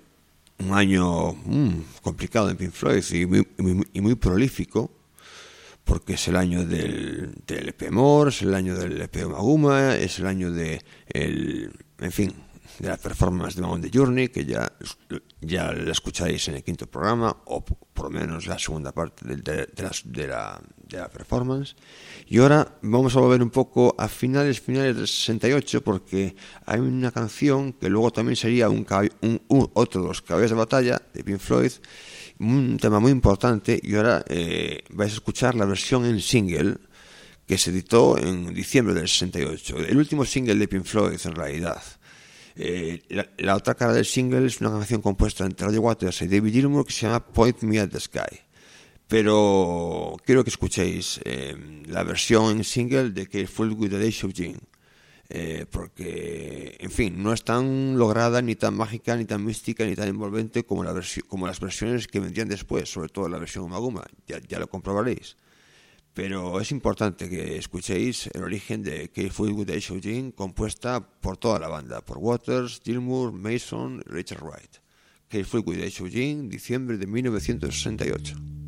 un 0.60 0.72
año 0.72 1.32
mm, 1.32 1.70
complicado 2.02 2.50
en 2.50 2.56
Pink 2.56 2.70
Floyd 2.70 3.02
y 3.10 3.26
muy, 3.26 3.48
muy, 3.58 3.88
y 3.92 4.00
muy 4.00 4.14
prolífico, 4.14 4.92
porque 5.82 6.12
es 6.12 6.28
el 6.28 6.36
año 6.36 6.64
del, 6.64 7.34
del 7.48 7.70
EP 7.70 7.90
More, 7.90 8.30
es 8.30 8.42
el 8.42 8.54
año 8.54 8.76
del 8.76 9.02
EP 9.02 9.26
Maguma, 9.26 9.96
es 9.96 10.20
el 10.20 10.26
año 10.28 10.52
de, 10.52 10.84
el, 11.08 11.72
en 11.98 12.12
fin, 12.12 12.32
de 12.79 12.89
la 12.89 12.97
performance 12.97 13.57
de 13.57 13.62
Mamón 13.62 13.81
de 13.81 13.91
Journey, 13.93 14.29
que 14.29 14.45
ya, 14.45 14.73
ya 15.41 15.73
la 15.73 15.93
escucháis 15.93 16.49
en 16.49 16.57
el 16.57 16.64
quinto 16.64 16.87
programa, 16.87 17.37
o 17.47 17.64
por 17.64 18.05
lo 18.05 18.11
menos 18.11 18.47
la 18.47 18.59
segunda 18.59 18.93
parte 18.93 19.27
de, 19.27 19.37
de, 19.37 19.66
de, 19.66 19.83
la, 19.83 19.91
de, 20.05 20.27
la, 20.27 20.61
de 20.89 20.99
la 20.99 21.09
performance. 21.09 21.77
Y 22.27 22.39
ahora 22.39 22.79
vamos 22.83 23.14
a 23.16 23.20
volver 23.20 23.43
un 23.43 23.51
poco 23.51 23.95
a 23.99 24.09
finales, 24.09 24.61
finales 24.61 24.97
del 24.97 25.07
68, 25.07 25.83
porque 25.83 26.35
hay 26.66 26.81
una 26.81 27.11
canción 27.11 27.73
que 27.75 27.89
luego 27.89 28.11
también 28.11 28.37
sería 28.37 28.68
un, 28.68 28.87
un, 29.20 29.43
un 29.49 29.70
otro 29.75 30.03
de 30.03 30.09
los 30.09 30.23
caballos 30.23 30.51
de 30.51 30.57
batalla 30.57 31.03
de 31.12 31.25
Pink 31.25 31.41
Floyd, 31.41 31.73
un 32.39 32.79
tema 32.79 32.99
muy 32.99 33.12
importante, 33.12 33.79
y 33.83 33.95
ahora 33.95 34.25
eh, 34.29 34.83
vais 34.91 35.12
a 35.12 35.14
escuchar 35.14 35.55
la 35.55 35.64
versión 35.64 36.05
en 36.05 36.20
single 36.20 36.77
que 37.47 37.59
se 37.59 37.70
editó 37.70 38.16
en 38.18 38.55
diciembre 38.55 38.95
del 38.95 39.09
68. 39.09 39.79
El 39.79 39.97
último 39.97 40.25
single 40.25 40.55
de 40.55 40.68
Pink 40.68 40.85
Floyd, 40.85 41.20
en 41.25 41.35
realidad. 41.35 41.83
Eh, 42.55 43.03
la, 43.38 43.57
otra 43.57 43.74
cara 43.74 43.92
del 43.92 44.05
single 44.05 44.46
es 44.46 44.61
una 44.61 44.70
canción 44.70 45.00
compuesta 45.00 45.44
entre 45.44 45.66
Roger 45.66 45.80
Waters 45.80 46.22
y 46.22 46.28
David 46.28 46.53
Gilmour 46.53 46.86
que 46.86 46.92
se 46.92 47.07
llama 47.07 47.24
Point 47.24 47.62
Me 47.62 47.80
at 47.80 47.88
the 47.88 48.00
Sky. 48.00 48.40
Pero 49.09 50.16
quiero 50.24 50.44
que 50.44 50.50
escuchéis 50.50 51.20
eh, 51.24 51.82
la 51.86 52.03
versión 52.03 52.57
en 52.57 52.64
single 52.64 53.11
de 53.11 53.26
Careful 53.26 53.72
with 53.72 53.90
the 53.90 53.98
Days 53.98 54.22
of 54.24 54.32
Jean. 54.32 54.57
Eh, 55.34 55.64
porque, 55.70 56.76
en 56.78 56.90
fin, 56.90 57.22
no 57.22 57.32
es 57.32 57.42
tan 57.42 57.96
lograda, 57.96 58.42
ni 58.42 58.55
tan 58.55 58.74
mágica, 58.74 59.16
ni 59.16 59.24
tan 59.24 59.42
mística, 59.44 59.84
ni 59.84 59.94
tan 59.94 60.09
envolvente 60.09 60.64
como, 60.64 60.84
la 60.84 60.94
como 61.26 61.46
las 61.46 61.59
versiones 61.59 62.07
que 62.07 62.20
vendrían 62.20 62.48
después, 62.48 62.90
sobre 62.92 63.09
todo 63.09 63.28
la 63.30 63.38
versión 63.38 63.70
Maguma, 63.70 64.05
ya 64.26 64.59
lo 64.59 64.68
comprobaréis. 64.68 65.36
Pero 66.14 66.60
es 66.60 66.70
importante 66.72 67.30
que 67.30 67.56
escuchéis 67.56 68.28
el 68.34 68.42
origen 68.42 68.82
de 68.82 69.10
Careful 69.10 69.52
with 69.52 69.66
the 69.66 69.80
Jean, 69.80 70.30
compuesta 70.30 71.00
por 71.00 71.38
toda 71.38 71.58
la 71.58 71.68
banda, 71.68 72.02
por 72.02 72.18
Waters, 72.18 72.82
Gilmour, 72.84 73.32
Mason, 73.32 74.02
Richard 74.06 74.42
Wright. 74.42 74.76
Careful 75.28 75.62
with 75.64 75.78
the 75.78 75.90
Jean, 75.90 76.50
diciembre 76.50 76.98
de 76.98 77.06
1968. 77.06 78.61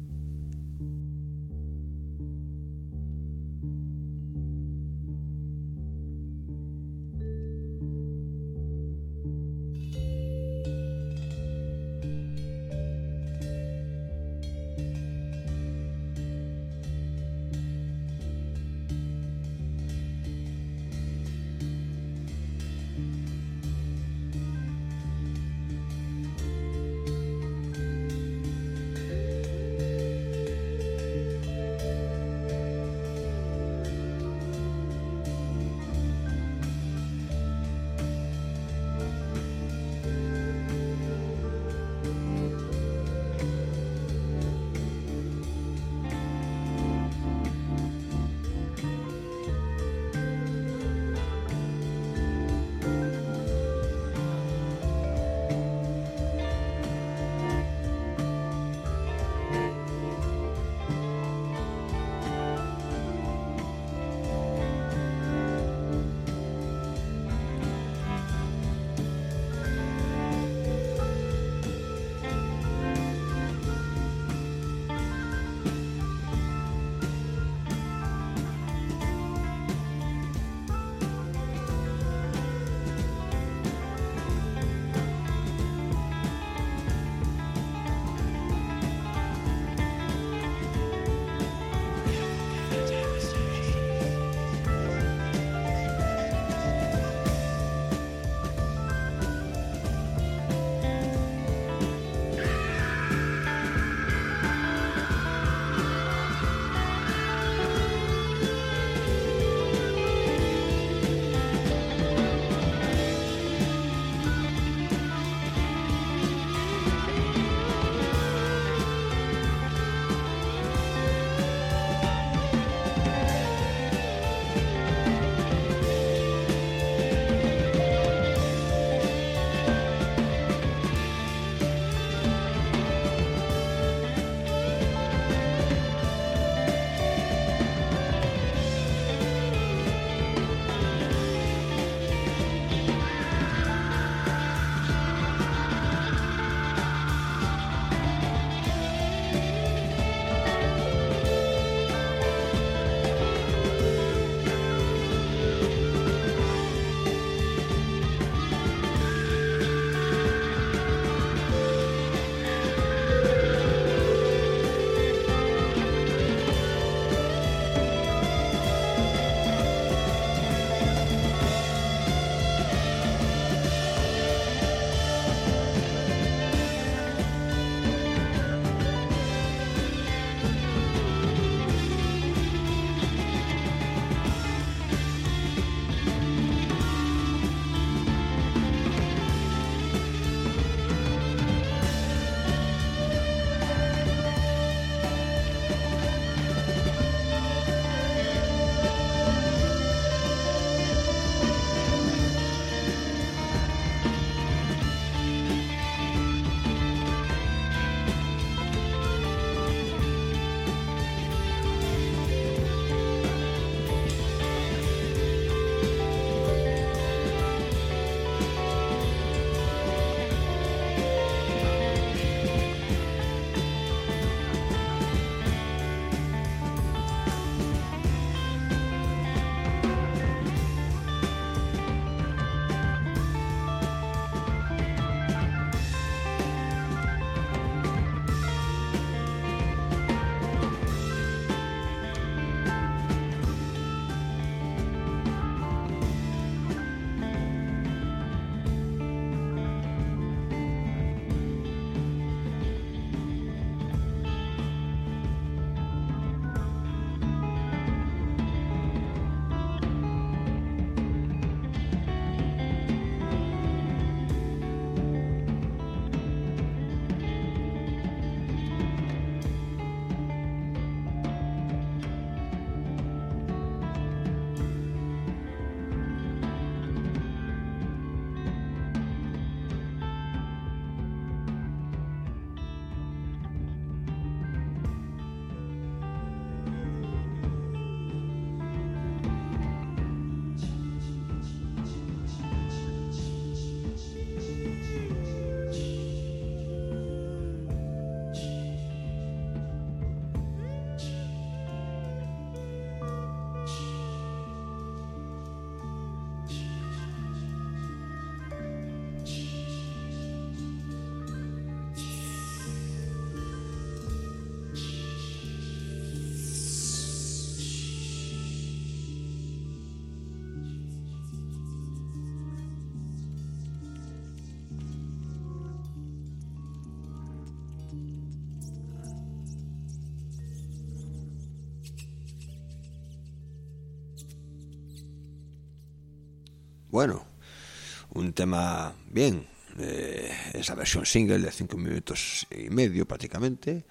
Un 338.14 338.32
tema 338.32 338.94
bien, 339.10 339.46
eh, 339.78 340.32
versión 340.76 341.04
single 341.04 341.38
de 341.38 341.50
cinco 341.50 341.76
minutos 341.76 342.46
y 342.50 342.70
medio 342.70 343.06
prácticamente, 343.06 343.84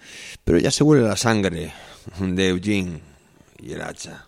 pero 0.43 0.57
ya 0.57 0.71
se 0.71 0.84
huele 0.84 1.03
la 1.07 1.17
sangre 1.17 1.74
de 2.19 2.47
Eugene 2.49 3.01
y 3.61 3.74
el 3.74 3.82
hacha 3.82 4.28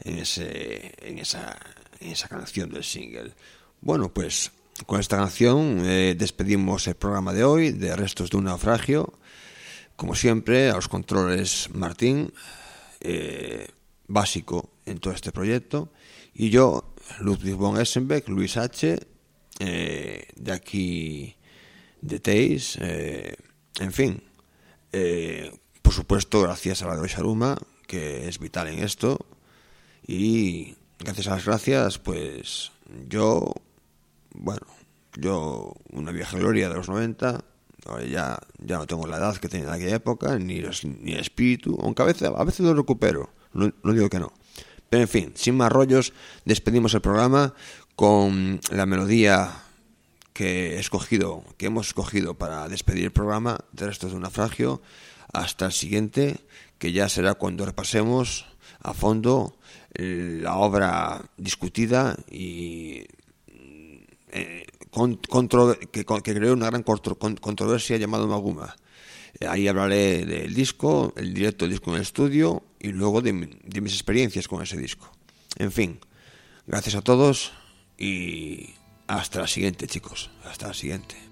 en, 0.00 0.18
ese, 0.18 0.94
en, 1.00 1.18
esa, 1.18 1.58
en 2.00 2.12
esa 2.12 2.28
canción 2.28 2.70
del 2.70 2.84
single. 2.84 3.32
Bueno, 3.80 4.12
pues 4.12 4.50
con 4.86 5.00
esta 5.00 5.16
canción 5.16 5.82
eh, 5.84 6.14
despedimos 6.16 6.86
el 6.86 6.94
programa 6.94 7.32
de 7.32 7.44
hoy 7.44 7.72
de 7.72 7.94
Restos 7.96 8.30
de 8.30 8.36
un 8.36 8.44
naufragio. 8.44 9.12
Como 9.96 10.14
siempre, 10.14 10.70
a 10.70 10.74
los 10.74 10.88
controles 10.88 11.70
Martín, 11.74 12.32
eh, 13.00 13.68
básico 14.06 14.70
en 14.86 15.00
todo 15.00 15.12
este 15.12 15.32
proyecto, 15.32 15.92
y 16.32 16.50
yo, 16.50 16.94
Ludwig 17.18 17.54
von 17.54 17.80
Essenbeck, 17.80 18.28
Luis 18.28 18.56
H., 18.56 19.00
eh, 19.60 20.28
de 20.36 20.52
aquí 20.52 21.36
de 22.00 22.20
Teis, 22.20 22.78
eh, 22.80 23.34
en 23.80 23.92
fin, 23.92 24.22
eh, 24.92 25.52
por 25.82 25.92
supuesto, 25.92 26.42
gracias 26.42 26.82
a 26.82 26.86
Radio 26.86 27.06
Sharuma, 27.06 27.58
que 27.86 28.28
es 28.28 28.38
vital 28.38 28.68
en 28.68 28.80
esto, 28.80 29.18
y 30.06 30.76
gracias 30.98 31.26
a 31.26 31.36
las 31.36 31.44
gracias, 31.44 31.98
pues 31.98 32.72
yo, 33.08 33.52
bueno, 34.34 34.66
yo, 35.16 35.74
una 35.90 36.12
vieja 36.12 36.38
gloria 36.38 36.68
de 36.68 36.76
los 36.76 36.88
90, 36.88 37.44
ahora 37.86 38.04
ya, 38.04 38.38
ya 38.58 38.78
no 38.78 38.86
tengo 38.86 39.06
la 39.06 39.16
edad 39.16 39.36
que 39.36 39.48
tenía 39.48 39.66
en 39.66 39.72
aquella 39.72 39.96
época, 39.96 40.38
ni, 40.38 40.60
los, 40.60 40.84
ni 40.84 41.12
el 41.12 41.20
espíritu, 41.20 41.78
aunque 41.82 42.02
a 42.02 42.06
veces, 42.06 42.30
a 42.34 42.44
veces 42.44 42.60
lo 42.60 42.74
recupero, 42.74 43.30
no, 43.52 43.72
no 43.82 43.92
digo 43.92 44.08
que 44.08 44.20
no. 44.20 44.32
Pero 44.90 45.02
en 45.02 45.08
fin, 45.08 45.32
sin 45.34 45.56
más 45.56 45.70
rollos, 45.70 46.12
despedimos 46.44 46.94
el 46.94 47.02
programa 47.02 47.54
con 47.98 48.60
la 48.70 48.86
melodía 48.86 49.64
que 50.32 50.78
escogido, 50.78 51.42
que 51.56 51.66
hemos 51.66 51.88
escogido 51.88 52.34
para 52.34 52.68
despedir 52.68 53.06
el 53.06 53.10
programa 53.10 53.58
de 53.72 53.86
restos 53.86 54.10
de 54.10 54.16
un 54.16 54.22
naufragio 54.22 54.80
hasta 55.32 55.66
el 55.66 55.72
siguiente, 55.72 56.38
que 56.78 56.92
ya 56.92 57.08
será 57.08 57.34
cuando 57.34 57.66
repasemos 57.66 58.46
a 58.78 58.94
fondo 58.94 59.58
la 59.94 60.58
obra 60.58 61.24
discutida 61.38 62.16
y 62.30 63.02
eh, 64.30 64.64
con, 64.92 65.16
contro, 65.16 65.76
que, 65.90 66.04
creó 66.04 66.52
una 66.52 66.70
gran 66.70 66.84
controversia 66.84 67.96
llamada 67.96 68.28
Maguma. 68.28 68.76
Ahí 69.40 69.66
hablaré 69.66 70.24
del 70.24 70.54
disco, 70.54 71.12
el 71.16 71.34
directo 71.34 71.64
del 71.64 71.72
disco 71.72 71.90
en 71.90 71.96
el 71.96 72.02
estudio 72.02 72.62
y 72.78 72.92
luego 72.92 73.22
de, 73.22 73.58
de 73.64 73.80
mis 73.80 73.94
experiencias 73.94 74.46
con 74.46 74.62
ese 74.62 74.76
disco. 74.76 75.10
En 75.56 75.72
fin, 75.72 75.98
gracias 76.64 76.94
a 76.94 77.02
todos 77.02 77.57
y 77.98 78.74
hasta 79.08 79.40
la 79.40 79.46
siguiente, 79.46 79.86
chicos. 79.86 80.30
Hasta 80.44 80.68
la 80.68 80.74
siguiente. 80.74 81.28